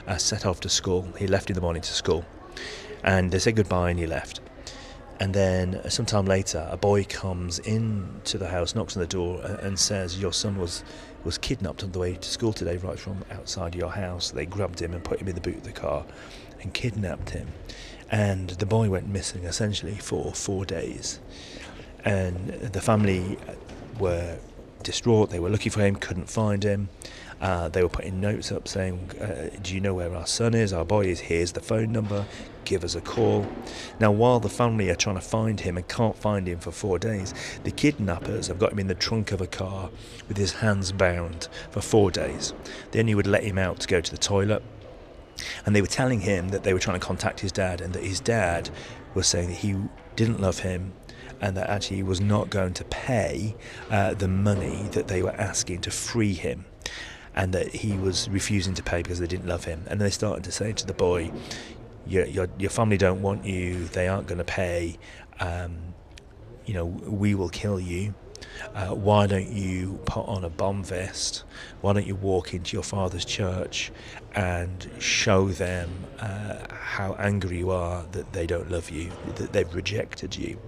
uh, 0.07 0.17
set 0.17 0.45
off 0.45 0.59
to 0.61 0.69
school. 0.69 1.07
He 1.17 1.27
left 1.27 1.49
in 1.49 1.55
the 1.55 1.61
morning 1.61 1.81
to 1.81 1.93
school, 1.93 2.25
and 3.03 3.31
they 3.31 3.39
said 3.39 3.55
goodbye 3.55 3.91
and 3.91 3.99
he 3.99 4.07
left. 4.07 4.41
And 5.19 5.35
then 5.35 5.87
sometime 5.87 6.25
later, 6.25 6.67
a 6.71 6.77
boy 6.77 7.03
comes 7.03 7.59
into 7.59 8.39
the 8.39 8.47
house, 8.47 8.73
knocks 8.73 8.97
on 8.97 9.01
the 9.01 9.07
door, 9.07 9.39
and 9.61 9.77
says, 9.77 10.19
"Your 10.19 10.33
son 10.33 10.57
was 10.57 10.83
was 11.23 11.37
kidnapped 11.37 11.83
on 11.83 11.91
the 11.91 11.99
way 11.99 12.15
to 12.15 12.27
school 12.27 12.51
today, 12.51 12.77
right 12.77 12.97
from 12.97 13.23
outside 13.29 13.75
your 13.75 13.91
house. 13.91 14.31
They 14.31 14.47
grabbed 14.47 14.81
him 14.81 14.93
and 14.93 15.03
put 15.03 15.21
him 15.21 15.27
in 15.27 15.35
the 15.35 15.41
boot 15.41 15.57
of 15.57 15.63
the 15.63 15.71
car, 15.71 16.05
and 16.61 16.73
kidnapped 16.73 17.29
him. 17.29 17.49
And 18.11 18.49
the 18.49 18.65
boy 18.65 18.89
went 18.89 19.07
missing 19.07 19.45
essentially 19.45 19.95
for 19.95 20.33
four 20.33 20.65
days. 20.65 21.19
And 22.03 22.49
the 22.49 22.81
family 22.81 23.37
were 23.99 24.37
distraught. 24.83 25.29
They 25.29 25.39
were 25.39 25.49
looking 25.49 25.71
for 25.71 25.81
him, 25.81 25.95
couldn't 25.95 26.29
find 26.29 26.63
him. 26.63 26.89
Uh, 27.39 27.69
they 27.69 27.81
were 27.81 27.89
putting 27.89 28.19
notes 28.19 28.51
up 28.51 28.67
saying, 28.67 29.09
uh, 29.19 29.57
Do 29.63 29.73
you 29.73 29.81
know 29.81 29.95
where 29.95 30.13
our 30.15 30.27
son 30.27 30.53
is? 30.53 30.73
Our 30.73 30.85
boy 30.85 31.05
is. 31.05 31.21
Here's 31.21 31.53
the 31.53 31.61
phone 31.61 31.91
number. 31.91 32.25
Give 32.65 32.83
us 32.83 32.93
a 32.93 33.01
call. 33.01 33.47
Now, 33.99 34.11
while 34.11 34.39
the 34.39 34.49
family 34.49 34.89
are 34.89 34.95
trying 34.95 35.15
to 35.15 35.21
find 35.21 35.59
him 35.59 35.77
and 35.77 35.87
can't 35.87 36.15
find 36.15 36.47
him 36.47 36.59
for 36.59 36.71
four 36.71 36.99
days, 36.99 37.33
the 37.63 37.71
kidnappers 37.71 38.47
have 38.47 38.59
got 38.59 38.73
him 38.73 38.79
in 38.79 38.87
the 38.87 38.95
trunk 38.95 39.31
of 39.31 39.41
a 39.41 39.47
car 39.47 39.89
with 40.27 40.37
his 40.37 40.53
hands 40.53 40.91
bound 40.91 41.47
for 41.71 41.81
four 41.81 42.11
days. 42.11 42.53
Then 42.91 43.07
he 43.07 43.15
would 43.15 43.27
let 43.27 43.43
him 43.43 43.57
out 43.57 43.79
to 43.79 43.87
go 43.87 44.01
to 44.01 44.11
the 44.11 44.17
toilet. 44.17 44.61
And 45.65 45.75
they 45.75 45.81
were 45.81 45.87
telling 45.87 46.21
him 46.21 46.49
that 46.49 46.63
they 46.63 46.73
were 46.73 46.79
trying 46.79 46.99
to 46.99 47.05
contact 47.05 47.39
his 47.39 47.51
dad 47.51 47.81
and 47.81 47.93
that 47.93 48.03
his 48.03 48.19
dad 48.19 48.69
was 49.13 49.27
saying 49.27 49.49
that 49.49 49.57
he 49.57 49.75
didn't 50.15 50.39
love 50.39 50.59
him 50.59 50.93
and 51.41 51.57
that 51.57 51.69
actually 51.69 51.97
he 51.97 52.03
was 52.03 52.21
not 52.21 52.49
going 52.49 52.73
to 52.73 52.83
pay 52.85 53.55
uh, 53.89 54.13
the 54.13 54.27
money 54.27 54.87
that 54.91 55.07
they 55.07 55.21
were 55.21 55.31
asking 55.31 55.81
to 55.81 55.91
free 55.91 56.33
him 56.33 56.65
and 57.35 57.53
that 57.53 57.67
he 57.67 57.93
was 57.97 58.29
refusing 58.29 58.73
to 58.75 58.83
pay 58.83 59.01
because 59.01 59.19
they 59.19 59.27
didn't 59.27 59.47
love 59.47 59.65
him. 59.65 59.83
And 59.87 59.99
they 59.99 60.09
started 60.09 60.43
to 60.43 60.51
say 60.51 60.73
to 60.73 60.85
the 60.85 60.93
boy, 60.93 61.31
"Your 62.05 62.25
your, 62.25 62.47
your 62.57 62.69
family 62.69 62.97
don't 62.97 63.21
want 63.21 63.45
you. 63.45 63.85
They 63.85 64.07
aren't 64.07 64.27
going 64.27 64.37
to 64.37 64.43
pay. 64.43 64.97
Um, 65.39 65.77
you 66.65 66.73
know, 66.73 66.85
we 66.85 67.35
will 67.35 67.49
kill 67.49 67.79
you." 67.79 68.13
Uh, 68.75 68.89
why 68.89 69.27
don't 69.27 69.49
you 69.49 69.99
put 70.05 70.27
on 70.27 70.43
a 70.43 70.49
bomb 70.49 70.83
vest? 70.83 71.43
Why 71.81 71.93
don't 71.93 72.05
you 72.05 72.15
walk 72.15 72.53
into 72.53 72.75
your 72.75 72.83
father's 72.83 73.25
church 73.25 73.91
and 74.33 74.89
show 74.99 75.49
them 75.49 75.89
uh, 76.19 76.57
how 76.69 77.13
angry 77.15 77.57
you 77.59 77.71
are 77.71 78.03
that 78.11 78.33
they 78.33 78.47
don't 78.47 78.71
love 78.71 78.89
you, 78.89 79.11
that 79.35 79.53
they've 79.53 79.73
rejected 79.73 80.35
you? 80.35 80.59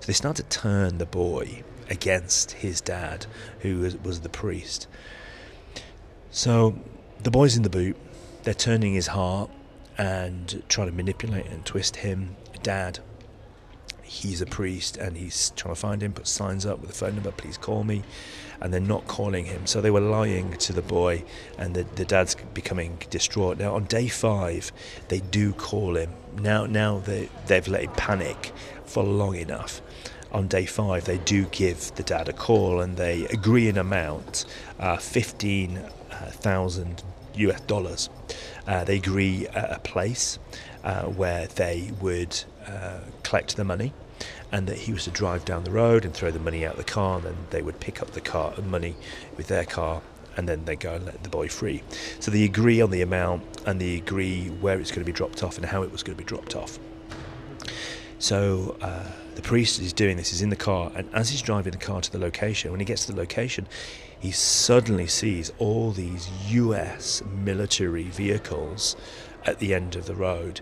So 0.00 0.06
they 0.06 0.12
start 0.12 0.36
to 0.36 0.42
turn 0.44 0.98
the 0.98 1.06
boy 1.06 1.62
against 1.88 2.52
his 2.52 2.80
dad, 2.80 3.26
who 3.60 3.80
was, 3.80 3.96
was 3.98 4.20
the 4.20 4.28
priest. 4.28 4.86
So 6.30 6.76
the 7.22 7.30
boy's 7.30 7.56
in 7.56 7.62
the 7.62 7.70
boot, 7.70 7.96
they're 8.42 8.54
turning 8.54 8.94
his 8.94 9.08
heart 9.08 9.50
and 9.98 10.62
trying 10.68 10.88
to 10.88 10.94
manipulate 10.94 11.46
and 11.46 11.64
twist 11.64 11.96
him. 11.96 12.36
Dad, 12.62 13.00
he's 14.12 14.40
a 14.42 14.46
priest 14.46 14.96
and 14.96 15.16
he's 15.16 15.52
trying 15.56 15.74
to 15.74 15.80
find 15.80 16.02
him, 16.02 16.12
put 16.12 16.26
signs 16.26 16.66
up 16.66 16.80
with 16.80 16.90
a 16.90 16.92
phone 16.92 17.14
number, 17.14 17.30
please 17.30 17.56
call 17.56 17.82
me. 17.84 18.02
And 18.60 18.72
they're 18.72 18.80
not 18.80 19.06
calling 19.08 19.46
him. 19.46 19.66
So 19.66 19.80
they 19.80 19.90
were 19.90 20.00
lying 20.00 20.52
to 20.58 20.72
the 20.72 20.82
boy, 20.82 21.24
and 21.58 21.74
the, 21.74 21.82
the 21.96 22.04
dad's 22.04 22.36
becoming 22.54 22.98
distraught. 23.10 23.58
Now, 23.58 23.74
on 23.74 23.84
day 23.84 24.06
five, 24.06 24.70
they 25.08 25.18
do 25.18 25.52
call 25.52 25.96
him. 25.96 26.10
Now, 26.40 26.66
now 26.66 26.98
they, 26.98 27.28
they've 27.46 27.66
let 27.66 27.82
him 27.82 27.92
panic 27.96 28.52
for 28.84 29.02
long 29.02 29.34
enough 29.34 29.80
on 30.30 30.48
day 30.48 30.64
five, 30.64 31.04
they 31.04 31.18
do 31.18 31.44
give 31.46 31.94
the 31.96 32.02
dad 32.02 32.26
a 32.26 32.32
call 32.32 32.80
and 32.80 32.96
they 32.96 33.26
agree 33.26 33.68
an 33.68 33.76
amount, 33.76 34.46
uh, 34.78 34.96
15 34.96 35.78
thousand 36.30 37.02
US 37.34 37.60
dollars. 37.62 38.10
Uh, 38.66 38.84
they 38.84 38.96
agree 38.96 39.46
a 39.54 39.80
place 39.82 40.38
uh, 40.84 41.04
where 41.04 41.46
they 41.46 41.90
would 42.00 42.42
uh, 42.66 43.00
collect 43.22 43.56
the 43.56 43.64
money, 43.64 43.92
and 44.52 44.66
that 44.66 44.76
he 44.76 44.92
was 44.92 45.04
to 45.04 45.10
drive 45.10 45.44
down 45.44 45.64
the 45.64 45.70
road 45.70 46.04
and 46.04 46.14
throw 46.14 46.30
the 46.30 46.38
money 46.38 46.64
out 46.64 46.72
of 46.72 46.78
the 46.78 46.84
car, 46.84 47.16
and 47.16 47.24
then 47.24 47.36
they 47.50 47.62
would 47.62 47.80
pick 47.80 48.02
up 48.02 48.10
the 48.10 48.20
car 48.20 48.52
and 48.56 48.70
money 48.70 48.94
with 49.36 49.48
their 49.48 49.64
car, 49.64 50.02
and 50.36 50.48
then 50.48 50.64
they 50.66 50.76
go 50.76 50.94
and 50.94 51.06
let 51.06 51.22
the 51.22 51.28
boy 51.28 51.48
free. 51.48 51.82
So 52.20 52.30
they 52.30 52.44
agree 52.44 52.80
on 52.80 52.90
the 52.90 53.02
amount 53.02 53.42
and 53.66 53.80
they 53.80 53.96
agree 53.96 54.48
where 54.48 54.78
it's 54.78 54.90
going 54.90 55.00
to 55.00 55.06
be 55.06 55.12
dropped 55.12 55.42
off 55.42 55.56
and 55.56 55.66
how 55.66 55.82
it 55.82 55.90
was 55.90 56.02
going 56.02 56.16
to 56.16 56.22
be 56.22 56.26
dropped 56.26 56.54
off. 56.54 56.78
So 58.18 58.76
uh, 58.80 59.10
the 59.34 59.42
priest 59.42 59.80
is 59.80 59.92
doing 59.92 60.16
this, 60.16 60.30
he's 60.30 60.42
in 60.42 60.50
the 60.50 60.56
car, 60.56 60.92
and 60.94 61.08
as 61.12 61.30
he's 61.30 61.42
driving 61.42 61.72
the 61.72 61.78
car 61.78 62.00
to 62.00 62.12
the 62.12 62.18
location, 62.18 62.70
when 62.70 62.80
he 62.80 62.86
gets 62.86 63.06
to 63.06 63.12
the 63.12 63.18
location, 63.18 63.66
he 64.20 64.30
suddenly 64.30 65.08
sees 65.08 65.52
all 65.58 65.90
these 65.90 66.30
US 66.50 67.22
military 67.24 68.04
vehicles 68.04 68.96
at 69.44 69.58
the 69.58 69.74
end 69.74 69.96
of 69.96 70.06
the 70.06 70.14
road. 70.14 70.60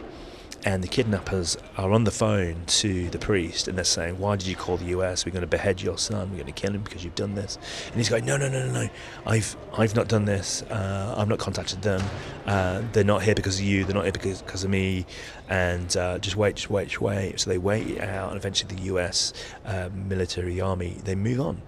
And 0.62 0.84
the 0.84 0.88
kidnappers 0.88 1.56
are 1.78 1.90
on 1.90 2.04
the 2.04 2.10
phone 2.10 2.64
to 2.66 3.08
the 3.08 3.18
priest 3.18 3.66
and 3.66 3.78
they're 3.78 3.84
saying, 3.84 4.18
Why 4.18 4.36
did 4.36 4.46
you 4.46 4.56
call 4.56 4.76
the 4.76 4.86
US? 4.96 5.24
We're 5.24 5.32
going 5.32 5.40
to 5.40 5.46
behead 5.46 5.80
your 5.80 5.96
son. 5.96 6.28
We're 6.30 6.36
going 6.36 6.46
to 6.46 6.52
kill 6.52 6.74
him 6.74 6.82
because 6.82 7.02
you've 7.02 7.14
done 7.14 7.34
this. 7.34 7.56
And 7.86 7.96
he's 7.96 8.10
going, 8.10 8.26
No, 8.26 8.36
no, 8.36 8.48
no, 8.48 8.66
no, 8.66 8.72
no. 8.72 8.90
I've, 9.24 9.56
I've 9.72 9.96
not 9.96 10.08
done 10.08 10.26
this. 10.26 10.62
Uh, 10.62 11.14
I've 11.16 11.28
not 11.28 11.38
contacted 11.38 11.80
them. 11.80 12.02
Uh, 12.44 12.82
they're 12.92 13.04
not 13.04 13.22
here 13.22 13.34
because 13.34 13.58
of 13.58 13.64
you. 13.64 13.84
They're 13.84 13.94
not 13.94 14.04
here 14.04 14.12
because, 14.12 14.42
because 14.42 14.62
of 14.62 14.70
me. 14.70 15.06
And 15.48 15.96
uh, 15.96 16.18
just 16.18 16.36
wait, 16.36 16.56
just 16.56 16.68
wait, 16.68 16.88
just 16.88 17.00
wait. 17.00 17.40
So 17.40 17.48
they 17.48 17.58
wait 17.58 17.98
out. 18.02 18.28
And 18.28 18.36
eventually 18.36 18.74
the 18.74 18.82
US 18.82 19.32
uh, 19.64 19.88
military 19.94 20.60
army, 20.60 20.98
they 21.04 21.14
move 21.14 21.40
on. 21.40 21.62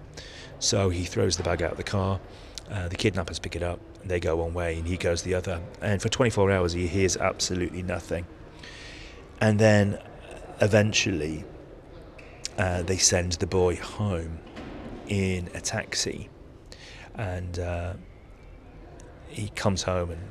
So 0.59 0.89
he 0.89 1.03
throws 1.05 1.35
the 1.35 1.43
bag 1.43 1.63
out 1.63 1.71
of 1.71 1.77
the 1.77 1.83
car. 1.83 2.19
Uh, 2.69 2.87
the 2.89 2.95
kidnappers 2.95 3.39
pick 3.39 3.55
it 3.55 3.63
up. 3.63 3.79
They 4.05 4.19
go 4.19 4.35
one 4.35 4.53
way 4.53 4.77
and 4.77 4.87
he 4.87 4.97
goes 4.97 5.23
the 5.23 5.33
other. 5.33 5.61
And 5.81 5.99
for 5.99 6.09
24 6.09 6.51
hours, 6.51 6.73
he 6.73 6.85
hears 6.87 7.17
absolutely 7.17 7.81
nothing. 7.81 8.27
And 9.43 9.59
then 9.59 9.99
eventually, 10.61 11.43
uh, 12.57 12.83
they 12.83 12.95
send 12.95 13.33
the 13.33 13.45
boy 13.45 13.75
home 13.75 14.39
in 15.09 15.49
a 15.53 15.59
taxi. 15.59 16.29
And 17.15 17.59
uh, 17.59 17.95
he 19.27 19.49
comes 19.49 19.83
home 19.83 20.11
and 20.11 20.21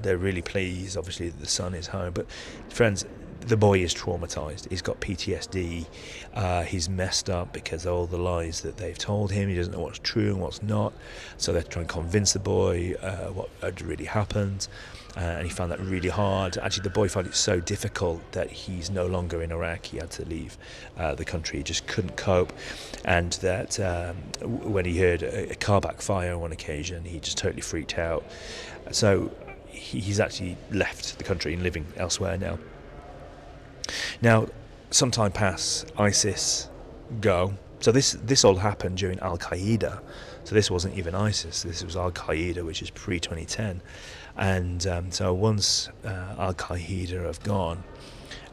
they're 0.00 0.18
really 0.18 0.42
pleased, 0.42 0.98
obviously, 0.98 1.30
that 1.30 1.40
the 1.40 1.46
son 1.46 1.72
is 1.72 1.86
home. 1.86 2.12
But, 2.12 2.26
friends, 2.68 3.06
the 3.40 3.56
boy 3.56 3.78
is 3.78 3.94
traumatized. 3.94 4.68
He's 4.68 4.82
got 4.82 5.00
PTSD. 5.00 5.86
Uh, 6.34 6.64
he's 6.64 6.90
messed 6.90 7.30
up 7.30 7.54
because 7.54 7.86
of 7.86 7.94
all 7.94 8.06
the 8.06 8.18
lies 8.18 8.60
that 8.60 8.76
they've 8.76 8.98
told 8.98 9.32
him. 9.32 9.48
He 9.48 9.56
doesn't 9.56 9.72
know 9.72 9.80
what's 9.80 10.00
true 10.00 10.28
and 10.28 10.40
what's 10.40 10.62
not. 10.62 10.92
So 11.38 11.54
they're 11.54 11.62
trying 11.62 11.86
to 11.86 11.92
convince 11.94 12.34
the 12.34 12.40
boy 12.40 12.96
uh, 13.00 13.28
what 13.28 13.48
had 13.62 13.80
really 13.80 14.04
happened. 14.04 14.68
Uh, 15.18 15.38
and 15.38 15.46
he 15.48 15.52
found 15.52 15.72
that 15.72 15.80
really 15.80 16.08
hard. 16.08 16.56
Actually, 16.58 16.84
the 16.84 16.90
boy 16.90 17.08
found 17.08 17.26
it 17.26 17.34
so 17.34 17.58
difficult 17.58 18.20
that 18.30 18.48
he's 18.48 18.88
no 18.88 19.04
longer 19.04 19.42
in 19.42 19.50
Iraq. 19.50 19.86
He 19.86 19.96
had 19.96 20.12
to 20.12 20.24
leave 20.24 20.56
uh, 20.96 21.16
the 21.16 21.24
country. 21.24 21.58
He 21.58 21.64
just 21.64 21.88
couldn't 21.88 22.16
cope. 22.16 22.52
And 23.04 23.32
that 23.32 23.80
um, 23.80 24.16
when 24.42 24.84
he 24.84 24.96
heard 24.96 25.24
a, 25.24 25.50
a 25.50 25.54
car 25.56 25.80
backfire 25.80 26.34
on 26.34 26.40
one 26.40 26.52
occasion, 26.52 27.04
he 27.04 27.18
just 27.18 27.36
totally 27.36 27.62
freaked 27.62 27.98
out. 27.98 28.24
So 28.92 29.32
he's 29.66 30.20
actually 30.20 30.56
left 30.70 31.18
the 31.18 31.24
country 31.24 31.52
and 31.52 31.64
living 31.64 31.86
elsewhere 31.96 32.38
now. 32.38 32.60
Now, 34.22 34.46
some 34.90 35.10
time 35.10 35.32
pass, 35.32 35.84
ISIS 35.98 36.68
go. 37.20 37.54
So 37.80 37.90
this 37.92 38.12
this 38.22 38.44
all 38.44 38.56
happened 38.56 38.98
during 38.98 39.18
Al 39.20 39.38
Qaeda. 39.38 40.00
So 40.48 40.54
this 40.54 40.70
wasn't 40.70 40.96
even 40.96 41.14
ISIS. 41.14 41.62
This 41.62 41.84
was 41.84 41.94
Al 41.94 42.10
Qaeda, 42.10 42.64
which 42.64 42.80
is 42.80 42.88
pre 42.88 43.20
2010. 43.20 43.82
And 44.38 44.86
um, 44.86 45.12
so 45.12 45.34
once 45.34 45.90
uh, 46.02 46.36
Al 46.38 46.54
Qaeda 46.54 47.26
have 47.26 47.42
gone, 47.42 47.84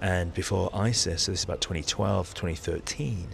And 0.02 0.34
before 0.34 0.70
ISIS, 0.74 1.24
so 1.24 1.32
this 1.32 1.40
is 1.40 1.44
about 1.46 1.62
2012, 1.62 2.34
2013, 2.34 3.30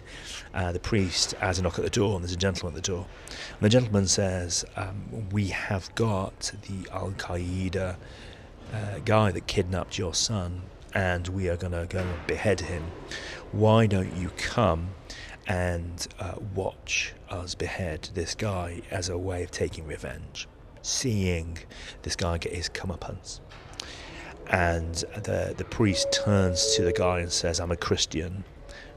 uh, 0.54 0.72
the 0.74 0.80
priest 0.80 1.32
has 1.40 1.58
a 1.58 1.64
knock 1.64 1.80
at 1.80 1.86
the 1.86 1.90
door, 1.90 2.14
and 2.14 2.24
there's 2.24 2.34
a 2.34 2.38
gentleman 2.38 2.78
at 2.78 2.84
the 2.84 2.88
door. 2.92 3.08
And 3.30 3.62
the 3.62 3.70
gentleman 3.70 4.06
says, 4.06 4.64
um, 4.76 5.30
We 5.32 5.48
have 5.48 5.96
got 5.96 6.52
the 6.70 6.88
Al 6.94 7.14
Qaeda 7.14 7.96
uh, 8.72 9.00
guy 9.04 9.32
that 9.32 9.48
kidnapped 9.48 9.98
your 9.98 10.14
son, 10.14 10.62
and 10.94 11.28
we 11.30 11.50
are 11.50 11.58
going 11.58 11.74
to 11.74 11.88
go 11.90 12.02
and 12.02 12.28
behead 12.28 12.60
him. 12.60 12.84
Why 13.52 13.88
don't 13.88 14.16
you 14.16 14.30
come 14.38 14.90
and 15.52 16.08
uh, 16.18 16.36
watch 16.56 17.14
us 17.30 17.56
behead 17.56 18.08
this 18.14 18.36
guy 18.36 18.82
as 18.90 19.10
a 19.10 19.18
way 19.18 19.44
of 19.44 19.52
taking 19.52 19.86
revenge? 19.86 20.48
Seeing 20.82 21.58
this 22.04 22.16
guy 22.16 22.38
get 22.38 22.54
his 22.54 22.70
comeuppance. 22.70 23.42
And 24.48 24.96
the, 24.96 25.54
the 25.58 25.66
priest 25.66 26.08
turns 26.14 26.74
to 26.78 26.84
the 26.84 26.94
guy 26.94 27.20
and 27.20 27.30
says, 27.30 27.60
I'm 27.60 27.72
a 27.72 27.76
Christian. 27.76 28.46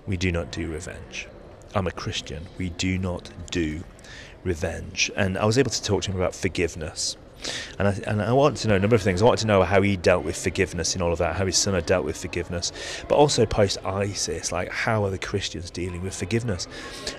We 0.07 0.17
do 0.17 0.31
not 0.31 0.53
do 0.53 0.71
revenge. 0.71 1.27
I'm 1.75 1.89
a 1.89 1.91
Christian. 1.91 2.47
We 2.57 2.71
do 2.71 2.99
not 2.99 3.31
do 3.51 3.83
revenge. 4.45 5.11
And 5.17 5.37
I 5.37 5.47
was 5.47 5.59
able 5.59 5.73
to 5.73 5.83
talk 5.83 6.03
to 6.03 6.13
him 6.13 6.17
about 6.17 6.37
forgiveness 6.37 7.17
and 7.79 7.89
I, 7.89 7.93
and 8.07 8.23
I 8.23 8.33
wanted 8.33 8.59
to 8.63 8.69
know 8.69 8.77
a 8.77 8.79
number 8.79 8.97
of 8.97 9.03
things. 9.03 9.23
I 9.23 9.25
wanted 9.25 9.41
to 9.43 9.47
know 9.47 9.63
how 9.63 9.83
he 9.83 9.97
dealt 9.97 10.25
with 10.25 10.37
forgiveness 10.37 10.95
in 10.95 11.03
all 11.03 11.13
of 11.13 11.19
that, 11.19 11.37
how 11.37 11.47
his 11.47 11.57
son 11.57 11.75
had 11.75 11.87
dealt 11.87 12.05
with 12.05 12.17
forgiveness, 12.17 12.73
but 13.09 13.17
also 13.17 13.47
post 13.47 13.79
ISIS, 13.85 14.53
like 14.53 14.71
how 14.71 15.05
are 15.05 15.11
the 15.11 15.19
Christians 15.19 15.71
dealing 15.71 16.03
with 16.03 16.15
forgiveness? 16.15 16.69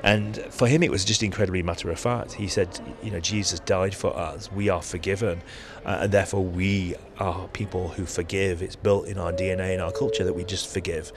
And 0.03 0.37
for 0.49 0.67
him, 0.67 0.83
it 0.83 0.91
was 0.91 1.05
just 1.05 1.23
incredibly 1.23 1.63
matter 1.63 1.89
of 1.91 1.99
fact. 1.99 2.33
He 2.33 2.47
said, 2.47 2.79
you 3.03 3.11
know, 3.11 3.19
Jesus 3.19 3.59
died 3.61 3.95
for 3.95 4.15
us, 4.15 4.51
we 4.51 4.69
are 4.69 4.81
forgiven, 4.81 5.41
uh, 5.85 5.99
and 6.01 6.11
therefore 6.11 6.43
we 6.43 6.95
are 7.19 7.47
people 7.49 7.89
who 7.89 8.05
forgive. 8.05 8.61
It's 8.61 8.75
built 8.75 9.07
in 9.07 9.17
our 9.17 9.31
DNA, 9.31 9.73
in 9.73 9.79
our 9.79 9.91
culture, 9.91 10.23
that 10.23 10.33
we 10.33 10.43
just 10.43 10.71
forgive. 10.71 11.11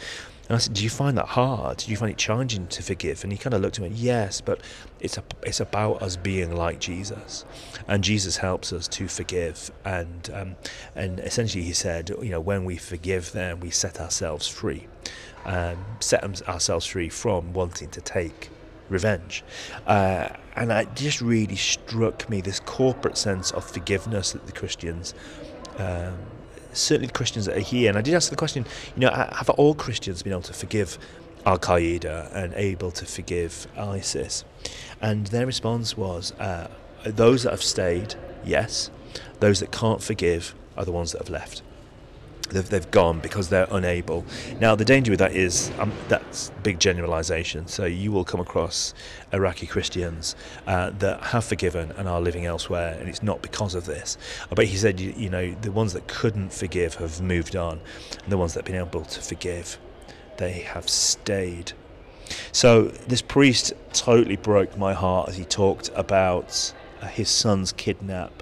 And 0.49 0.57
I 0.57 0.59
said, 0.59 0.75
"Do 0.75 0.83
you 0.83 0.91
find 0.91 1.17
that 1.19 1.27
hard? 1.29 1.79
Do 1.79 1.91
you 1.91 1.97
find 1.97 2.11
it 2.11 2.17
challenging 2.17 2.67
to 2.69 2.83
forgive?" 2.83 3.23
And 3.23 3.33
he 3.33 3.39
kind 3.39 3.55
of 3.55 3.61
looked 3.61 3.79
at 3.79 3.83
me, 3.83 3.95
"Yes, 3.95 4.41
but 4.41 4.61
it's 4.99 5.19
a, 5.19 5.25
it's 5.43 5.61
about 5.61 6.03
us 6.03 6.17
being 6.17 6.57
like 6.57 6.81
Jesus, 6.81 7.45
and 7.87 8.03
Jesus 8.03 8.39
helps 8.39 8.73
us 8.73 8.89
to 8.89 9.09
forgive." 9.09 9.71
And 9.85 10.31
um, 10.33 10.57
and 10.95 11.21
essentially, 11.21 11.65
he 11.65 11.75
said, 11.75 12.11
"You 12.11 12.31
know, 12.31 12.41
when 12.41 12.65
we 12.65 12.77
forgive, 12.77 13.33
then 13.33 13.61
we 13.61 13.71
set 13.71 14.01
ourselves 14.01 14.49
free, 14.49 14.87
um, 15.45 15.85
set 16.01 16.25
ourselves 16.49 16.87
free 16.87 17.09
from 17.09 17.53
wanting 17.53 17.91
to 17.91 18.01
take." 18.01 18.51
revenge. 18.89 19.45
Uh, 19.87 20.29
and 20.57 20.73
it 20.73 20.89
just 20.95 21.21
really 21.21 21.57
struck 21.57 22.27
me 22.31 22.41
this 22.41 22.59
corporate 22.61 23.19
sense 23.19 23.51
of 23.51 23.63
forgiveness 23.63 24.33
that 24.33 24.47
the 24.47 24.53
Christians 24.53 25.13
um, 25.77 26.17
certainly 26.81 27.07
the 27.07 27.13
Christians 27.13 27.47
that 27.47 27.57
are 27.57 27.61
here. 27.61 27.89
And 27.89 27.99
I 27.99 28.03
did 28.03 28.15
ask 28.15 28.31
the 28.31 28.37
question, 28.37 28.67
you 28.95 29.01
know, 29.01 29.11
have 29.11 29.51
all 29.51 29.75
Christians 29.75 30.23
been 30.23 30.33
able 30.33 30.43
to 30.43 30.53
forgive 30.53 30.99
Al 31.47 31.59
Qaeda 31.59 32.35
and 32.35 32.53
able 32.55 32.91
to 32.93 33.05
forgive 33.07 33.67
ISIS? 33.77 34.45
And 35.01 35.27
their 35.29 35.47
response 35.47 35.97
was, 35.97 36.33
uh, 36.33 36.69
those 37.05 37.45
that 37.45 37.51
have 37.51 37.63
stayed, 37.63 38.15
yes. 38.45 38.91
Those 39.41 39.61
that 39.61 39.73
can't 39.73 40.03
forgive 40.03 40.55
are 40.77 40.85
the 40.85 40.93
ones 40.93 41.13
that 41.13 41.19
have 41.19 41.31
left 41.31 41.63
they've, 42.51 42.69
they've 42.69 42.91
gone 42.91 43.21
because 43.21 43.49
they're 43.49 43.69
unable. 43.71 44.25
Now, 44.61 44.75
the 44.75 44.85
danger 44.85 45.13
with 45.13 45.19
that 45.21 45.33
is 45.33 45.71
um, 45.79 45.93
that's 46.09 46.51
big 46.63 46.79
generalization. 46.79 47.67
So 47.67 47.85
you 47.85 48.13
will 48.13 48.25
come 48.25 48.41
across 48.41 48.95
Iraqi 49.33 49.67
Christians 49.67 50.37
uh, 50.67 50.91
that 50.99 51.23
have 51.25 51.45
forgiven 51.45 51.93
and 51.93 52.09
are 52.09 52.21
living 52.21 52.47
elsewhere, 52.47 52.97
and 52.99 53.09
it's 53.09 53.23
not 53.23 53.43
because 53.43 53.75
of 53.75 53.87
this. 53.87 54.19
But 54.55 54.67
he 54.67 54.77
said, 54.77 55.01
you, 55.01 55.13
you 55.17 55.31
know, 55.31 55.55
the 55.61 55.73
ones 55.73 55.93
that 55.93 56.09
couldn't 56.09 56.53
forgive 56.53 56.95
have 56.95 57.21
moved 57.21 57.57
on, 57.57 57.81
and 58.23 58.33
the 58.33 58.39
ones 58.39 58.55
that 58.55 58.61
have 58.61 58.73
been 58.73 58.87
able 58.87 59.05
to 59.05 59.21
forgive, 59.21 59.79
they 60.39 60.53
have 60.53 60.89
stayed. 60.89 61.73
So 62.53 62.85
this 62.85 63.23
priest 63.23 63.73
totally 63.93 64.37
broke 64.37 64.77
my 64.77 64.93
heart 64.95 65.29
as 65.29 65.37
he 65.37 65.45
talked 65.45 65.91
about 65.95 66.73
uh, 67.01 67.07
his 67.07 67.31
son's 67.31 67.73
kidnap 67.73 68.38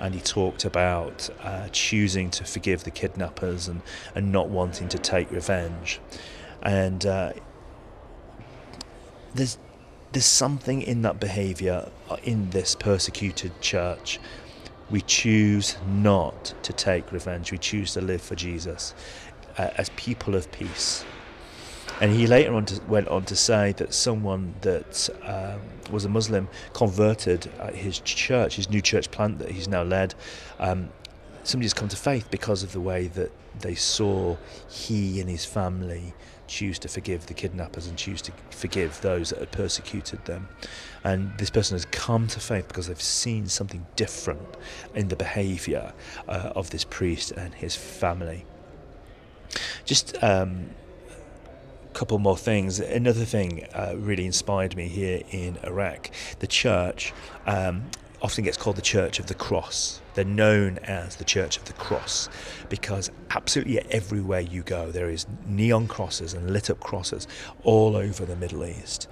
and 0.00 0.14
he 0.14 0.20
talked 0.20 0.64
about 0.64 1.30
uh, 1.42 1.68
choosing 1.72 2.30
to 2.30 2.44
forgive 2.44 2.84
the 2.84 2.90
kidnappers 2.90 3.68
and, 3.68 3.82
and 4.14 4.32
not 4.32 4.48
wanting 4.48 4.88
to 4.88 4.98
take 4.98 5.30
revenge. 5.30 6.00
And 6.62 7.04
uh, 7.06 7.32
there's 9.34 9.58
there's 10.12 10.26
something 10.26 10.82
in 10.82 11.02
that 11.02 11.18
behaviour 11.18 11.90
uh, 12.10 12.16
in 12.22 12.50
this 12.50 12.74
persecuted 12.74 13.58
church. 13.62 14.20
We 14.90 15.00
choose 15.00 15.78
not 15.88 16.52
to 16.64 16.72
take 16.74 17.12
revenge. 17.12 17.50
We 17.50 17.58
choose 17.58 17.94
to 17.94 18.02
live 18.02 18.20
for 18.20 18.34
Jesus 18.34 18.94
uh, 19.56 19.70
as 19.76 19.88
people 19.96 20.34
of 20.34 20.52
peace. 20.52 21.04
And 22.02 22.10
he 22.10 22.26
later 22.26 22.52
on 22.54 22.66
to, 22.66 22.82
went 22.88 23.06
on 23.06 23.24
to 23.26 23.36
say 23.36 23.70
that 23.74 23.94
someone 23.94 24.56
that 24.62 25.08
um, 25.22 25.60
was 25.92 26.04
a 26.04 26.08
Muslim 26.08 26.48
converted 26.72 27.48
at 27.60 27.76
his 27.76 28.00
church, 28.00 28.56
his 28.56 28.68
new 28.68 28.82
church 28.82 29.12
plant 29.12 29.38
that 29.38 29.52
he's 29.52 29.68
now 29.68 29.84
led. 29.84 30.16
Um, 30.58 30.88
somebody's 31.44 31.72
come 31.72 31.86
to 31.86 31.96
faith 31.96 32.28
because 32.28 32.64
of 32.64 32.72
the 32.72 32.80
way 32.80 33.06
that 33.06 33.30
they 33.60 33.76
saw 33.76 34.36
he 34.68 35.20
and 35.20 35.30
his 35.30 35.44
family 35.44 36.12
choose 36.48 36.76
to 36.80 36.88
forgive 36.88 37.26
the 37.26 37.34
kidnappers 37.34 37.86
and 37.86 37.96
choose 37.96 38.20
to 38.22 38.32
forgive 38.50 39.00
those 39.02 39.30
that 39.30 39.38
had 39.38 39.52
persecuted 39.52 40.24
them. 40.24 40.48
And 41.04 41.38
this 41.38 41.50
person 41.50 41.76
has 41.76 41.84
come 41.84 42.26
to 42.26 42.40
faith 42.40 42.66
because 42.66 42.88
they've 42.88 43.00
seen 43.00 43.46
something 43.46 43.86
different 43.94 44.56
in 44.96 45.06
the 45.06 45.14
behaviour 45.14 45.92
uh, 46.26 46.50
of 46.56 46.70
this 46.70 46.82
priest 46.82 47.30
and 47.30 47.54
his 47.54 47.76
family. 47.76 48.44
Just 49.84 50.20
um, 50.20 50.70
couple 51.92 52.18
more 52.18 52.36
things. 52.36 52.80
Another 52.80 53.24
thing 53.24 53.66
uh, 53.74 53.94
really 53.96 54.26
inspired 54.26 54.76
me 54.76 54.88
here 54.88 55.22
in 55.30 55.58
Iraq. 55.64 56.10
The 56.40 56.46
church 56.46 57.12
um, 57.46 57.84
often 58.22 58.44
gets 58.44 58.56
called 58.56 58.76
the 58.76 58.82
Church 58.82 59.18
of 59.18 59.26
the 59.26 59.34
Cross. 59.34 60.00
They're 60.14 60.24
known 60.24 60.78
as 60.78 61.16
the 61.16 61.24
Church 61.24 61.56
of 61.56 61.64
the 61.64 61.72
Cross 61.72 62.28
because 62.68 63.10
absolutely 63.30 63.80
everywhere 63.90 64.40
you 64.40 64.62
go, 64.62 64.90
there 64.90 65.10
is 65.10 65.26
neon 65.46 65.88
crosses 65.88 66.34
and 66.34 66.50
lit 66.50 66.70
up 66.70 66.80
crosses 66.80 67.26
all 67.64 67.96
over 67.96 68.24
the 68.24 68.36
Middle 68.36 68.64
East. 68.64 69.08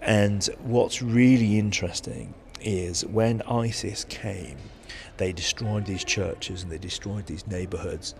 And 0.00 0.44
what's 0.62 1.02
really 1.02 1.58
interesting 1.58 2.34
is 2.60 3.04
when 3.04 3.42
ISIS 3.42 4.04
came 4.04 4.56
they 5.16 5.32
destroyed 5.32 5.86
these 5.86 6.04
churches 6.04 6.62
and 6.62 6.70
they 6.70 6.78
destroyed 6.78 7.26
these 7.26 7.46
neighborhoods. 7.46 8.14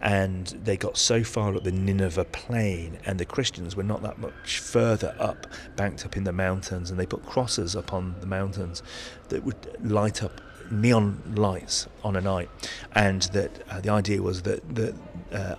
And 0.00 0.46
they 0.46 0.76
got 0.76 0.96
so 0.96 1.24
far 1.24 1.54
up 1.54 1.64
the 1.64 1.72
Nineveh 1.72 2.26
plain, 2.26 2.98
and 3.06 3.18
the 3.18 3.24
Christians 3.24 3.76
were 3.76 3.82
not 3.82 4.02
that 4.02 4.18
much 4.18 4.58
further 4.58 5.14
up, 5.18 5.46
banked 5.76 6.04
up 6.04 6.16
in 6.16 6.24
the 6.24 6.32
mountains. 6.32 6.90
And 6.90 6.98
they 6.98 7.06
put 7.06 7.24
crosses 7.24 7.74
up 7.74 7.92
on 7.92 8.16
the 8.20 8.26
mountains 8.26 8.82
that 9.28 9.44
would 9.44 9.56
light 9.82 10.22
up 10.22 10.40
neon 10.70 11.22
lights 11.34 11.86
on 12.02 12.16
a 12.16 12.20
night. 12.20 12.50
And 12.94 13.22
that 13.22 13.50
uh, 13.70 13.80
the 13.80 13.90
idea 13.90 14.22
was 14.22 14.42
that, 14.42 14.74
that 14.74 14.94
uh, 15.32 15.56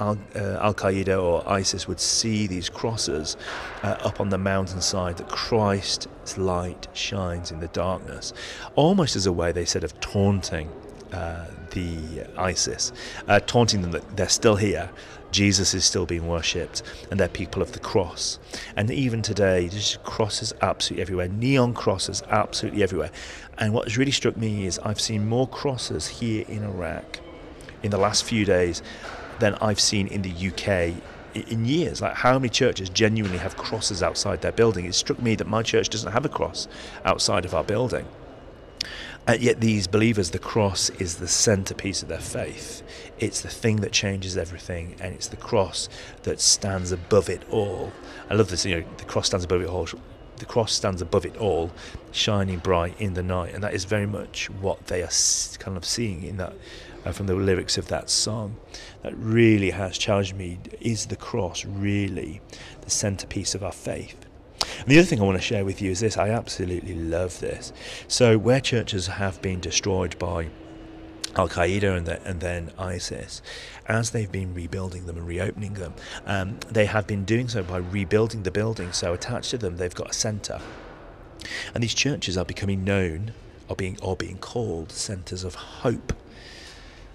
Al, 0.00 0.18
uh, 0.34 0.72
Qaeda 0.72 1.20
or 1.22 1.48
ISIS 1.48 1.88
would 1.88 2.00
see 2.00 2.46
these 2.46 2.68
crosses 2.68 3.36
uh, 3.82 3.96
up 4.00 4.20
on 4.20 4.28
the 4.28 4.38
mountainside 4.38 5.16
that 5.16 5.28
Christ's 5.28 6.38
light 6.38 6.86
shines 6.92 7.50
in 7.50 7.60
the 7.60 7.68
darkness, 7.68 8.32
almost 8.74 9.16
as 9.16 9.26
a 9.26 9.32
way, 9.32 9.52
they 9.52 9.64
said, 9.64 9.84
of 9.84 9.98
taunting 10.00 10.70
uh, 11.12 11.46
the 11.70 12.24
ISIS, 12.36 12.92
uh, 13.28 13.40
taunting 13.40 13.82
them 13.82 13.92
that 13.92 14.16
they're 14.16 14.28
still 14.28 14.56
here. 14.56 14.90
Jesus 15.30 15.74
is 15.74 15.84
still 15.84 16.06
being 16.06 16.26
worshipped, 16.26 16.82
and 17.10 17.20
they're 17.20 17.28
people 17.28 17.60
of 17.60 17.72
the 17.72 17.78
cross. 17.78 18.38
And 18.76 18.90
even 18.90 19.20
today, 19.20 19.68
there's 19.68 19.98
crosses 20.02 20.54
absolutely 20.62 21.02
everywhere, 21.02 21.28
neon 21.28 21.74
crosses 21.74 22.22
absolutely 22.30 22.82
everywhere. 22.82 23.10
And 23.58 23.74
what 23.74 23.84
has 23.84 23.98
really 23.98 24.12
struck 24.12 24.36
me 24.36 24.66
is 24.66 24.78
I've 24.78 25.00
seen 25.00 25.28
more 25.28 25.46
crosses 25.46 26.06
here 26.06 26.44
in 26.48 26.64
Iraq 26.64 27.20
in 27.82 27.90
the 27.90 27.98
last 27.98 28.24
few 28.24 28.44
days 28.44 28.82
than 29.40 29.54
I've 29.56 29.80
seen 29.80 30.06
in 30.08 30.22
the 30.22 30.48
UK 30.48 31.02
in 31.34 31.64
years. 31.64 32.00
Like 32.00 32.14
how 32.14 32.38
many 32.38 32.48
churches 32.48 32.88
genuinely 32.88 33.38
have 33.38 33.56
crosses 33.56 34.02
outside 34.02 34.42
their 34.42 34.52
building? 34.52 34.84
It 34.84 34.94
struck 34.94 35.20
me 35.20 35.34
that 35.36 35.46
my 35.46 35.62
church 35.62 35.88
doesn't 35.88 36.12
have 36.12 36.24
a 36.24 36.28
cross 36.28 36.68
outside 37.04 37.44
of 37.44 37.54
our 37.54 37.64
building. 37.64 38.06
And 39.26 39.42
yet, 39.42 39.60
these 39.60 39.86
believers, 39.86 40.30
the 40.30 40.38
cross 40.38 40.88
is 40.88 41.16
the 41.16 41.28
centerpiece 41.28 42.02
of 42.02 42.08
their 42.08 42.18
faith. 42.18 42.82
It's 43.18 43.42
the 43.42 43.50
thing 43.50 43.76
that 43.82 43.92
changes 43.92 44.38
everything, 44.38 44.96
and 45.00 45.12
it's 45.12 45.28
the 45.28 45.36
cross 45.36 45.90
that 46.22 46.40
stands 46.40 46.92
above 46.92 47.28
it 47.28 47.42
all. 47.50 47.92
I 48.30 48.34
love 48.36 48.48
this, 48.48 48.64
you 48.64 48.80
know, 48.80 48.86
the 48.96 49.04
cross 49.04 49.26
stands 49.26 49.44
above 49.44 49.60
it 49.60 49.68
all. 49.68 49.86
The 50.38 50.46
cross 50.46 50.72
stands 50.72 51.02
above 51.02 51.26
it 51.26 51.36
all, 51.36 51.72
shining 52.10 52.58
bright 52.58 52.98
in 52.98 53.12
the 53.12 53.22
night, 53.22 53.52
and 53.52 53.62
that 53.62 53.74
is 53.74 53.84
very 53.84 54.06
much 54.06 54.48
what 54.48 54.86
they 54.86 55.02
are 55.02 55.10
kind 55.58 55.76
of 55.76 55.84
seeing 55.84 56.22
in 56.22 56.38
that 56.38 56.54
uh, 57.04 57.12
from 57.12 57.26
the 57.26 57.34
lyrics 57.34 57.76
of 57.76 57.88
that 57.88 58.08
song 58.08 58.56
that 59.02 59.16
really 59.16 59.70
has 59.70 59.96
challenged 59.96 60.34
me 60.34 60.58
is 60.80 61.06
the 61.06 61.16
cross 61.16 61.64
really 61.64 62.40
the 62.82 62.90
centerpiece 62.90 63.54
of 63.54 63.62
our 63.62 63.72
faith? 63.72 64.26
And 64.80 64.88
the 64.88 64.98
other 64.98 65.06
thing 65.06 65.20
I 65.20 65.24
want 65.24 65.38
to 65.38 65.42
share 65.42 65.64
with 65.64 65.80
you 65.80 65.90
is 65.90 66.00
this 66.00 66.16
I 66.16 66.30
absolutely 66.30 66.94
love 66.94 67.40
this. 67.40 67.72
So, 68.06 68.38
where 68.38 68.60
churches 68.60 69.06
have 69.06 69.40
been 69.42 69.60
destroyed 69.60 70.18
by 70.18 70.48
Al 71.36 71.48
Qaeda 71.48 71.96
and, 71.96 72.06
the, 72.06 72.22
and, 72.26 72.40
then 72.40 72.72
ISIS, 72.78 73.42
as 73.86 74.10
they've 74.10 74.30
been 74.30 74.54
rebuilding 74.54 75.06
them 75.06 75.16
and 75.16 75.26
reopening 75.26 75.74
them, 75.74 75.94
um, 76.26 76.58
they 76.68 76.86
have 76.86 77.06
been 77.06 77.24
doing 77.24 77.48
so 77.48 77.62
by 77.62 77.78
rebuilding 77.78 78.42
the 78.42 78.50
building. 78.50 78.92
So 78.92 79.12
attached 79.12 79.50
to 79.50 79.58
them, 79.58 79.76
they've 79.76 79.94
got 79.94 80.10
a 80.10 80.14
centre, 80.14 80.60
and 81.74 81.82
these 81.82 81.94
churches 81.94 82.36
are 82.36 82.44
becoming 82.44 82.84
known, 82.84 83.32
or 83.68 83.76
being 83.76 83.98
or 84.02 84.16
being 84.16 84.38
called 84.38 84.90
centres 84.90 85.44
of 85.44 85.54
hope. 85.54 86.12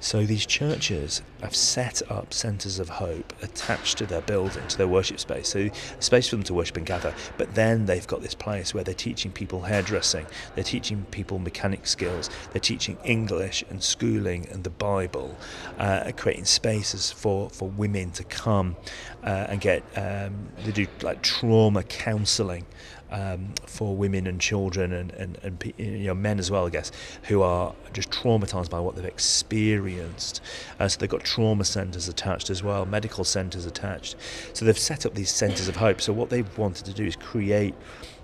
So 0.03 0.25
these 0.25 0.45
churches 0.45 1.21
have 1.41 1.55
set 1.55 2.01
up 2.11 2.33
centres 2.33 2.77
of 2.77 2.89
hope 2.89 3.33
attached 3.41 3.99
to 3.99 4.05
their 4.05 4.19
building, 4.19 4.67
to 4.67 4.77
their 4.77 4.87
worship 4.87 5.17
space. 5.17 5.47
So 5.47 5.69
space 5.99 6.27
for 6.27 6.35
them 6.35 6.43
to 6.43 6.53
worship 6.53 6.75
and 6.75 6.85
gather. 6.85 7.15
But 7.37 7.55
then 7.55 7.85
they've 7.85 8.05
got 8.05 8.21
this 8.21 8.35
place 8.35 8.73
where 8.73 8.83
they're 8.83 8.93
teaching 8.93 9.31
people 9.31 9.61
hairdressing, 9.61 10.25
they're 10.55 10.63
teaching 10.65 11.05
people 11.11 11.39
mechanic 11.39 11.87
skills, 11.87 12.29
they're 12.51 12.59
teaching 12.59 12.97
English 13.05 13.63
and 13.69 13.81
schooling 13.81 14.45
and 14.51 14.65
the 14.65 14.69
Bible, 14.69 15.37
uh, 15.79 16.11
creating 16.17 16.45
spaces 16.45 17.09
for, 17.09 17.49
for 17.49 17.69
women 17.69 18.11
to 18.11 18.25
come 18.25 18.75
uh, 19.23 19.47
and 19.47 19.61
get 19.61 19.83
um, 19.95 20.49
they 20.65 20.71
do 20.73 20.85
like 21.01 21.21
trauma 21.21 21.81
counselling 21.81 22.65
um, 23.13 23.53
for 23.65 23.95
women 23.95 24.27
and 24.27 24.41
children 24.41 24.91
and, 24.91 25.11
and, 25.11 25.37
and 25.43 25.73
you 25.77 26.07
know, 26.07 26.15
men 26.15 26.39
as 26.39 26.49
well, 26.51 26.65
I 26.65 26.69
guess, 26.71 26.91
who 27.23 27.43
are 27.43 27.73
just 27.93 28.09
traumatized 28.09 28.71
by 28.71 28.79
what 28.79 28.95
they've 28.95 29.05
experienced. 29.05 30.41
Uh, 30.79 30.87
so 30.87 30.99
they've 30.99 31.09
got 31.09 31.23
trauma 31.23 31.63
centers 31.63 32.09
attached 32.09 32.49
as 32.49 32.63
well, 32.63 32.85
medical 32.85 33.23
centers 33.23 33.65
attached. 33.65 34.15
So 34.53 34.65
they've 34.65 34.77
set 34.77 35.05
up 35.05 35.13
these 35.13 35.31
centers 35.31 35.67
of 35.67 35.75
hope. 35.75 36.01
So 36.01 36.11
what 36.11 36.31
they've 36.31 36.57
wanted 36.57 36.85
to 36.85 36.93
do 36.93 37.05
is 37.05 37.15
create 37.15 37.75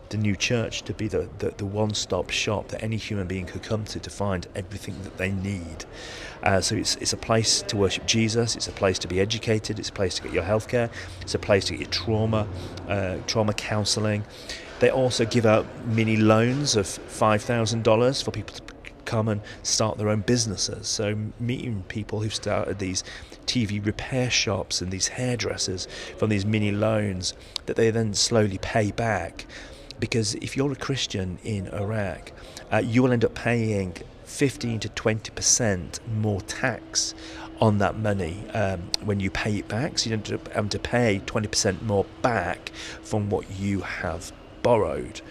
the 0.09 0.17
new 0.17 0.35
church 0.35 0.81
to 0.81 0.93
be 0.93 1.07
the, 1.07 1.29
the, 1.37 1.51
the 1.51 1.65
one 1.65 1.93
stop 1.93 2.31
shop 2.31 2.69
that 2.69 2.83
any 2.83 2.97
human 2.97 3.27
being 3.27 3.45
could 3.45 3.61
come 3.61 3.85
to 3.85 3.99
to 3.99 4.09
find 4.09 4.47
everything 4.55 4.95
that 5.03 5.17
they 5.17 5.31
need. 5.31 5.85
Uh, 6.41 6.59
so 6.59 6.75
it's, 6.75 6.95
it's 6.95 7.13
a 7.13 7.17
place 7.17 7.61
to 7.61 7.77
worship 7.77 8.07
Jesus, 8.07 8.55
it's 8.55 8.67
a 8.67 8.71
place 8.71 8.97
to 8.97 9.07
be 9.07 9.19
educated, 9.19 9.77
it's 9.77 9.89
a 9.89 9.93
place 9.93 10.15
to 10.15 10.23
get 10.23 10.33
your 10.33 10.43
healthcare, 10.43 10.89
it's 11.21 11.35
a 11.35 11.39
place 11.39 11.65
to 11.65 11.73
get 11.73 11.81
your 11.81 11.89
trauma, 11.89 12.47
uh, 12.87 13.17
trauma 13.27 13.53
counseling. 13.53 14.23
They 14.79 14.89
also 14.89 15.25
give 15.25 15.45
out 15.45 15.65
mini 15.85 16.15
loans 16.17 16.75
of 16.75 16.85
$5,000 16.85 18.23
for 18.23 18.31
people 18.31 18.55
to 18.55 18.61
come 19.09 19.27
and 19.27 19.41
start 19.63 19.97
their 19.97 20.09
own 20.09 20.21
businesses. 20.21 20.87
So, 20.87 21.17
meeting 21.39 21.83
people 21.87 22.21
who've 22.21 22.33
started 22.33 22.77
these 22.77 23.03
TV 23.47 23.83
repair 23.83 24.29
shops 24.29 24.81
and 24.81 24.91
these 24.91 25.07
hairdressers 25.07 25.87
from 26.17 26.29
these 26.29 26.45
mini 26.45 26.71
loans 26.71 27.33
that 27.65 27.75
they 27.75 27.89
then 27.89 28.13
slowly 28.13 28.59
pay 28.59 28.91
back. 28.91 29.47
Because 29.99 30.35
if 30.35 30.55
you're 30.55 30.71
a 30.71 30.75
Christian 30.75 31.39
in 31.43 31.67
Iraq, 31.69 32.31
uh, 32.71 32.77
you 32.77 33.01
will 33.03 33.11
end 33.11 33.25
up 33.25 33.33
paying 33.33 33.95
15 34.25 34.79
to 34.81 34.89
20% 34.89 36.07
more 36.07 36.39
tax 36.41 37.15
on 37.59 37.79
that 37.79 37.97
money 37.97 38.47
um, 38.53 38.79
when 39.03 39.19
you 39.19 39.31
pay 39.31 39.57
it 39.57 39.67
back. 39.67 39.97
So 39.97 40.11
you 40.11 40.15
end 40.15 40.31
up 40.31 40.47
having 40.53 40.69
to 40.69 40.79
pay 40.79 41.19
20% 41.25 41.81
more 41.81 42.05
back 42.21 42.69
from 43.01 43.29
what 43.29 43.49
you 43.59 43.81
have 43.81 44.31
borrowed. 44.69 45.21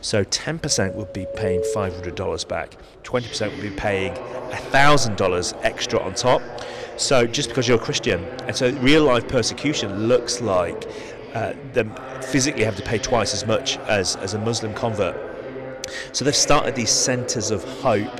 So 0.00 0.24
10% 0.24 0.94
would 0.94 1.12
be 1.12 1.26
paying 1.36 1.60
$500 1.74 2.48
back, 2.48 2.78
20% 3.02 3.50
would 3.50 3.60
be 3.60 3.76
paying 3.76 4.14
$1,000 4.14 5.60
extra 5.62 6.00
on 6.00 6.14
top. 6.14 6.40
So 6.96 7.26
just 7.26 7.50
because 7.50 7.68
you're 7.68 7.76
a 7.76 7.86
Christian, 7.90 8.24
and 8.46 8.56
so 8.56 8.72
real 8.76 9.04
life 9.04 9.28
persecution 9.28 10.08
looks 10.08 10.40
like 10.40 10.88
uh, 11.34 11.52
them 11.74 11.94
physically 12.22 12.64
have 12.64 12.76
to 12.76 12.82
pay 12.82 12.96
twice 12.96 13.34
as 13.34 13.46
much 13.46 13.76
as, 13.80 14.16
as 14.16 14.32
a 14.32 14.38
Muslim 14.38 14.72
convert. 14.72 15.14
So 16.12 16.24
they've 16.24 16.34
started 16.34 16.74
these 16.74 16.94
centres 17.08 17.50
of 17.50 17.62
hope, 17.82 18.18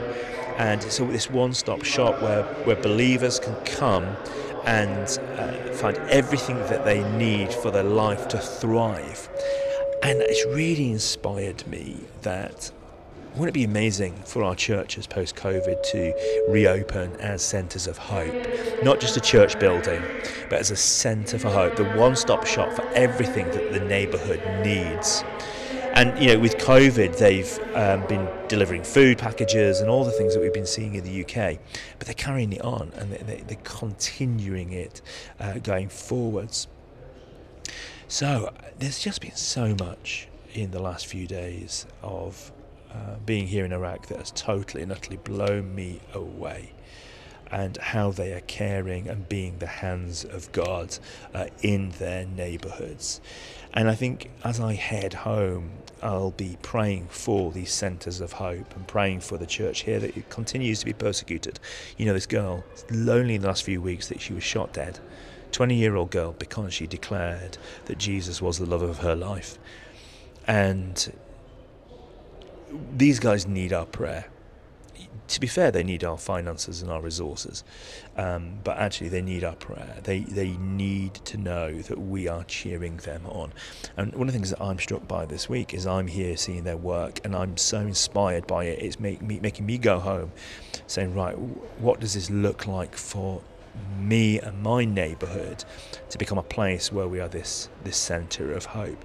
and 0.58 0.82
so 0.82 1.06
this 1.06 1.30
one-stop 1.30 1.84
shop 1.84 2.20
where 2.20 2.42
where 2.66 2.76
believers 2.76 3.40
can 3.40 3.54
come 3.64 4.04
and 4.66 5.18
uh, 5.38 5.72
find 5.72 5.96
everything 6.10 6.58
that 6.70 6.84
they 6.84 7.02
need 7.16 7.50
for 7.50 7.70
their 7.70 7.88
life 8.04 8.28
to 8.28 8.38
thrive. 8.38 9.30
And 10.06 10.22
it's 10.22 10.46
really 10.46 10.92
inspired 10.92 11.66
me 11.66 11.96
that 12.22 12.70
wouldn't 13.34 13.48
it 13.48 13.54
be 13.58 13.64
amazing 13.64 14.14
for 14.24 14.44
our 14.44 14.54
churches 14.54 15.04
post 15.04 15.34
COVID 15.34 15.82
to 15.90 16.46
reopen 16.48 17.10
as 17.16 17.42
centres 17.42 17.88
of 17.88 17.98
hope? 17.98 18.46
Not 18.84 19.00
just 19.00 19.16
a 19.16 19.20
church 19.20 19.58
building, 19.58 20.00
but 20.48 20.60
as 20.60 20.70
a 20.70 20.76
centre 20.76 21.40
for 21.40 21.50
hope, 21.50 21.74
the 21.74 21.86
one 21.96 22.14
stop 22.14 22.46
shop 22.46 22.72
for 22.72 22.86
everything 22.90 23.50
that 23.50 23.72
the 23.72 23.80
neighbourhood 23.80 24.40
needs. 24.64 25.24
And 25.94 26.16
you 26.22 26.28
know, 26.28 26.38
with 26.38 26.56
COVID, 26.58 27.18
they've 27.18 27.58
um, 27.74 28.06
been 28.06 28.28
delivering 28.46 28.84
food 28.84 29.18
packages 29.18 29.80
and 29.80 29.90
all 29.90 30.04
the 30.04 30.12
things 30.12 30.34
that 30.34 30.40
we've 30.40 30.54
been 30.54 30.66
seeing 30.66 30.94
in 30.94 31.02
the 31.02 31.24
UK, 31.24 31.58
but 31.98 32.06
they're 32.06 32.14
carrying 32.14 32.52
it 32.52 32.62
on 32.62 32.92
and 32.94 33.10
they, 33.10 33.42
are 33.54 33.58
continuing 33.64 34.70
it 34.70 35.02
uh, 35.40 35.54
going 35.54 35.88
forwards. 35.88 36.68
So 38.08 38.52
there's 38.78 39.00
just 39.00 39.20
been 39.20 39.34
so 39.34 39.74
much 39.80 40.28
in 40.54 40.70
the 40.70 40.80
last 40.80 41.06
few 41.06 41.26
days 41.26 41.86
of 42.02 42.52
uh, 42.92 43.16
being 43.26 43.48
here 43.48 43.64
in 43.64 43.72
Iraq 43.72 44.06
that 44.06 44.18
has 44.18 44.30
totally 44.30 44.82
and 44.84 44.92
utterly 44.92 45.16
blown 45.16 45.74
me 45.74 46.00
away. 46.14 46.72
And 47.50 47.76
how 47.76 48.12
they 48.12 48.32
are 48.32 48.40
caring 48.40 49.08
and 49.08 49.28
being 49.28 49.58
the 49.58 49.66
hands 49.66 50.24
of 50.24 50.50
God 50.52 50.96
uh, 51.34 51.46
in 51.62 51.90
their 51.98 52.26
neighborhoods. 52.26 53.20
And 53.72 53.88
I 53.88 53.94
think 53.94 54.30
as 54.44 54.60
I 54.60 54.74
head 54.74 55.12
home, 55.12 55.70
I'll 56.02 56.32
be 56.32 56.58
praying 56.62 57.08
for 57.08 57.52
these 57.52 57.72
centers 57.72 58.20
of 58.20 58.32
hope 58.32 58.74
and 58.74 58.86
praying 58.86 59.20
for 59.20 59.36
the 59.36 59.46
church 59.46 59.82
here 59.82 59.98
that 60.00 60.16
it 60.16 60.28
continues 60.28 60.80
to 60.80 60.86
be 60.86 60.92
persecuted. 60.92 61.58
You 61.96 62.06
know, 62.06 62.14
this 62.14 62.26
girl, 62.26 62.64
lonely 62.90 63.36
in 63.36 63.42
the 63.42 63.48
last 63.48 63.64
few 63.64 63.80
weeks 63.80 64.08
that 64.08 64.20
she 64.20 64.32
was 64.32 64.44
shot 64.44 64.72
dead 64.72 65.00
20 65.56 65.74
year 65.74 65.96
old 65.96 66.10
girl 66.10 66.32
because 66.38 66.74
she 66.74 66.86
declared 66.86 67.56
that 67.86 67.96
Jesus 67.96 68.42
was 68.42 68.58
the 68.58 68.66
love 68.66 68.82
of 68.82 68.98
her 68.98 69.16
life. 69.16 69.58
And 70.46 71.10
these 72.94 73.18
guys 73.18 73.46
need 73.46 73.72
our 73.72 73.86
prayer. 73.86 74.26
To 75.28 75.40
be 75.40 75.46
fair, 75.46 75.70
they 75.70 75.82
need 75.82 76.04
our 76.04 76.18
finances 76.18 76.82
and 76.82 76.90
our 76.90 77.00
resources, 77.00 77.64
um, 78.18 78.58
but 78.64 78.76
actually, 78.76 79.08
they 79.08 79.22
need 79.22 79.44
our 79.44 79.56
prayer. 79.56 79.96
They 80.04 80.20
they 80.20 80.50
need 80.58 81.14
to 81.14 81.38
know 81.38 81.78
that 81.78 81.98
we 81.98 82.28
are 82.28 82.44
cheering 82.44 82.98
them 82.98 83.26
on. 83.26 83.52
And 83.96 84.12
one 84.12 84.28
of 84.28 84.34
the 84.34 84.38
things 84.38 84.50
that 84.50 84.62
I'm 84.62 84.78
struck 84.78 85.08
by 85.08 85.24
this 85.24 85.48
week 85.48 85.72
is 85.72 85.86
I'm 85.86 86.06
here 86.06 86.36
seeing 86.36 86.64
their 86.64 86.76
work, 86.76 87.20
and 87.24 87.34
I'm 87.34 87.56
so 87.56 87.80
inspired 87.80 88.46
by 88.46 88.64
it. 88.64 88.82
It's 88.82 89.00
make 89.00 89.22
me, 89.22 89.40
making 89.40 89.64
me 89.64 89.78
go 89.78 89.98
home, 90.00 90.32
saying, 90.86 91.14
right, 91.14 91.36
what 91.78 91.98
does 91.98 92.12
this 92.14 92.30
look 92.30 92.66
like 92.66 92.94
for 92.94 93.42
me 93.98 94.38
and 94.40 94.62
my 94.62 94.84
neighbourhood 94.84 95.64
to 96.10 96.18
become 96.18 96.38
a 96.38 96.42
place 96.42 96.92
where 96.92 97.08
we 97.08 97.20
are 97.20 97.28
this 97.28 97.68
this 97.84 97.96
centre 97.96 98.52
of 98.52 98.64
hope. 98.64 99.02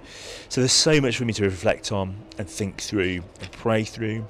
So 0.48 0.60
there's 0.60 0.72
so 0.72 1.00
much 1.00 1.16
for 1.16 1.24
me 1.24 1.32
to 1.34 1.44
reflect 1.44 1.92
on 1.92 2.16
and 2.38 2.48
think 2.48 2.80
through 2.80 3.22
and 3.40 3.52
pray 3.52 3.84
through. 3.84 4.26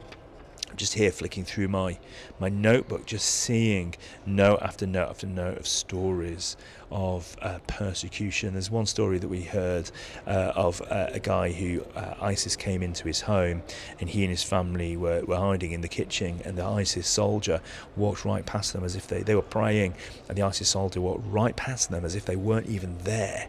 I'm 0.73 0.79
just 0.79 0.95
here 0.95 1.11
flicking 1.11 1.45
through 1.45 1.69
my 1.69 1.99
my 2.41 2.49
notebook, 2.49 3.05
just 3.05 3.27
seeing 3.27 3.95
note 4.25 4.63
after 4.63 4.87
note 4.87 5.11
after 5.11 5.27
note 5.27 5.59
of 5.59 5.67
stories 5.67 6.57
of 6.91 7.37
uh, 7.43 7.59
persecution. 7.67 8.55
There's 8.55 8.71
one 8.71 8.87
story 8.87 9.19
that 9.19 9.29
we 9.29 9.43
heard 9.43 9.91
uh, 10.27 10.53
of 10.57 10.81
uh, 10.91 11.11
a 11.13 11.21
guy 11.21 11.53
who 11.53 11.85
uh, 11.95 12.15
ISIS 12.23 12.57
came 12.57 12.83
into 12.83 13.07
his 13.07 13.21
home, 13.21 13.63
and 14.01 14.09
he 14.09 14.23
and 14.23 14.31
his 14.31 14.43
family 14.43 14.97
were, 14.97 15.23
were 15.27 15.37
hiding 15.37 15.73
in 15.73 15.83
the 15.83 15.89
kitchen, 15.89 16.41
and 16.47 16.57
the 16.57 16.65
ISIS 16.65 17.07
soldier 17.07 17.61
walked 17.95 18.25
right 18.25 18.47
past 18.47 18.73
them 18.73 18.83
as 18.83 18.97
if 18.97 19.07
they, 19.07 19.23
they 19.23 19.35
were 19.35 19.43
praying, 19.43 19.93
and 20.31 20.39
the 20.39 20.43
ISIS 20.43 20.71
soldier 20.71 21.03
walked 21.03 21.27
right 21.27 21.55
past 21.55 21.91
them 21.91 22.03
as 22.03 22.15
if 22.15 22.25
they 22.25 22.37
weren't 22.37 22.67
even 22.67 22.97
there. 23.05 23.49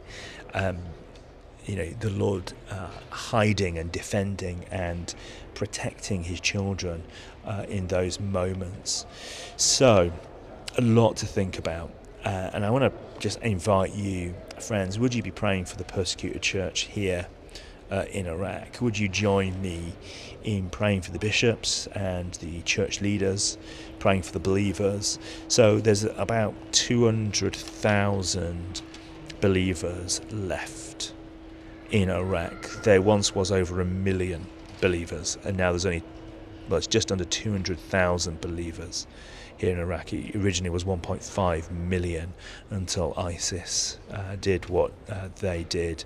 Um, 0.54 0.78
you 1.66 1.76
know, 1.76 1.90
the 2.00 2.10
Lord 2.10 2.54
uh, 2.70 2.90
hiding 3.10 3.78
and 3.78 3.92
defending 3.92 4.66
and 4.72 5.14
protecting 5.54 6.24
his 6.24 6.40
children 6.40 7.04
uh, 7.46 7.66
in 7.68 7.88
those 7.88 8.20
moments. 8.20 9.06
So, 9.58 10.12
a 10.78 10.82
lot 10.82 11.18
to 11.18 11.26
think 11.26 11.60
about. 11.60 11.92
Uh, 12.26 12.52
and 12.54 12.66
I 12.66 12.70
want 12.70 12.86
to 12.86 13.20
just 13.20 13.40
invite 13.42 13.94
you, 13.94 14.34
friends, 14.60 14.98
would 14.98 15.14
you 15.14 15.22
be 15.22 15.32
praying 15.32 15.66
for 15.66 15.78
the 15.78 15.84
persecuted 15.84 16.42
church 16.42 16.82
here 16.82 17.28
uh, 17.92 18.06
in 18.12 18.28
Iraq? 18.28 18.82
Would 18.82 18.98
you 18.98 19.10
join 19.10 19.62
me 19.62 19.94
in 20.44 20.70
praying 20.70 21.02
for 21.02 21.12
the 21.12 21.20
bishops 21.20 21.88
and 21.88 22.34
the 22.36 22.62
church 22.62 23.02
leaders, 23.02 23.58
praying 24.00 24.24
for 24.24 24.32
the 24.32 24.40
believers? 24.40 25.20
So 25.48 25.80
there's 25.80 26.06
about 26.06 26.54
200,000 26.72 28.82
believers 29.42 30.22
left 30.32 30.83
in 31.94 32.10
Iraq. 32.10 32.70
There 32.82 33.02
once 33.02 33.36
was 33.36 33.52
over 33.52 33.80
a 33.80 33.86
million 33.86 34.46
believers, 34.82 35.38
and 35.46 35.56
now 35.56 35.70
there's 35.70 35.86
only, 35.86 36.04
well, 36.68 36.80
it's 36.80 36.88
just 36.88 37.12
under 37.12 37.24
200,000 37.24 38.42
believers 38.42 39.08
here 39.58 39.72
in 39.72 39.80
Iraq. 39.80 40.12
It 40.12 40.36
originally 40.36 40.72
was 40.72 40.84
1.5 40.84 41.72
million 41.72 42.34
until 42.72 43.14
ISIS 43.16 44.00
uh, 44.12 44.36
did 44.42 44.68
what 44.70 44.92
uh, 45.08 45.30
they 45.40 45.66
did. 45.66 46.04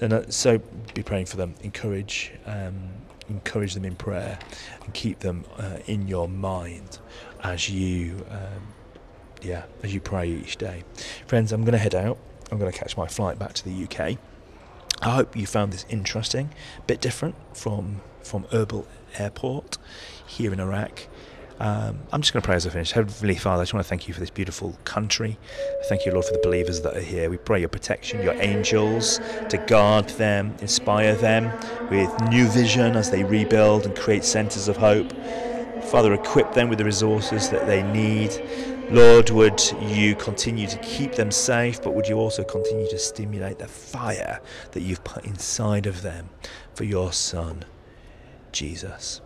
And 0.00 0.14
uh, 0.14 0.30
so 0.30 0.58
be 0.94 1.02
praying 1.02 1.26
for 1.26 1.36
them, 1.36 1.54
encourage 1.60 2.32
um, 2.46 2.90
encourage 3.28 3.74
them 3.74 3.84
in 3.84 3.94
prayer, 3.94 4.38
and 4.82 4.94
keep 4.94 5.20
them 5.20 5.44
uh, 5.58 5.78
in 5.86 6.08
your 6.08 6.28
mind 6.28 6.98
as 7.44 7.68
you, 7.68 8.24
um, 8.30 8.66
yeah, 9.42 9.64
as 9.82 9.92
you 9.92 10.00
pray 10.00 10.28
each 10.28 10.56
day. 10.56 10.82
Friends, 11.26 11.52
I'm 11.52 11.62
going 11.62 11.72
to 11.72 11.78
head 11.78 11.94
out. 11.94 12.18
I'm 12.50 12.58
going 12.58 12.72
to 12.72 12.78
catch 12.78 12.96
my 12.96 13.06
flight 13.06 13.38
back 13.38 13.52
to 13.54 13.64
the 13.64 13.84
UK. 13.84 14.18
I 15.02 15.10
hope 15.10 15.36
you 15.36 15.46
found 15.46 15.72
this 15.72 15.84
interesting, 15.88 16.50
a 16.78 16.82
bit 16.82 17.00
different 17.00 17.34
from 17.56 18.00
from 18.22 18.44
Erbil 18.44 18.86
Airport 19.18 19.76
here 20.24 20.52
in 20.52 20.60
Iraq. 20.60 21.08
Um, 21.58 21.98
I'm 22.12 22.22
just 22.22 22.32
going 22.32 22.40
to 22.42 22.46
pray 22.46 22.54
as 22.54 22.66
I 22.66 22.70
finish. 22.70 22.92
Heavenly 22.92 23.34
Father, 23.34 23.62
I 23.62 23.64
just 23.64 23.74
want 23.74 23.84
to 23.84 23.88
thank 23.88 24.06
you 24.06 24.14
for 24.14 24.20
this 24.20 24.30
beautiful 24.30 24.78
country. 24.84 25.38
Thank 25.88 26.06
you, 26.06 26.12
Lord, 26.12 26.24
for 26.24 26.32
the 26.32 26.40
believers 26.42 26.80
that 26.82 26.96
are 26.96 27.00
here. 27.00 27.30
We 27.30 27.36
pray 27.36 27.60
your 27.60 27.68
protection, 27.68 28.22
your 28.22 28.34
angels 28.34 29.20
to 29.48 29.58
guard 29.58 30.08
them, 30.10 30.54
inspire 30.60 31.14
them 31.16 31.52
with 31.90 32.10
new 32.28 32.46
vision 32.46 32.96
as 32.96 33.10
they 33.10 33.24
rebuild 33.24 33.86
and 33.86 33.96
create 33.96 34.24
centers 34.24 34.68
of 34.68 34.76
hope. 34.76 35.12
Father, 35.84 36.14
equip 36.14 36.54
them 36.54 36.68
with 36.68 36.78
the 36.78 36.84
resources 36.84 37.50
that 37.50 37.66
they 37.66 37.82
need. 37.82 38.30
Lord, 38.92 39.30
would 39.30 39.62
you 39.80 40.14
continue 40.14 40.66
to 40.66 40.76
keep 40.80 41.14
them 41.14 41.30
safe, 41.30 41.82
but 41.82 41.94
would 41.94 42.06
you 42.06 42.18
also 42.18 42.44
continue 42.44 42.86
to 42.90 42.98
stimulate 42.98 43.58
the 43.58 43.66
fire 43.66 44.38
that 44.72 44.82
you've 44.82 45.02
put 45.02 45.24
inside 45.24 45.86
of 45.86 46.02
them 46.02 46.28
for 46.74 46.84
your 46.84 47.10
Son, 47.10 47.64
Jesus? 48.52 49.22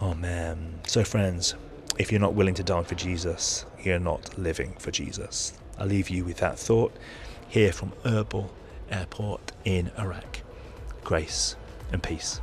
Amen. 0.00 0.78
So, 0.86 1.02
friends, 1.02 1.56
if 1.98 2.12
you're 2.12 2.20
not 2.20 2.34
willing 2.34 2.54
to 2.54 2.62
die 2.62 2.84
for 2.84 2.94
Jesus, 2.94 3.66
you're 3.82 3.98
not 3.98 4.38
living 4.38 4.76
for 4.78 4.92
Jesus. 4.92 5.54
I 5.76 5.84
leave 5.84 6.08
you 6.08 6.24
with 6.24 6.36
that 6.36 6.60
thought 6.60 6.92
here 7.48 7.72
from 7.72 7.90
Erbil 8.04 8.50
Airport 8.88 9.50
in 9.64 9.90
Iraq. 9.98 10.42
Grace 11.02 11.56
and 11.90 12.00
peace. 12.00 12.40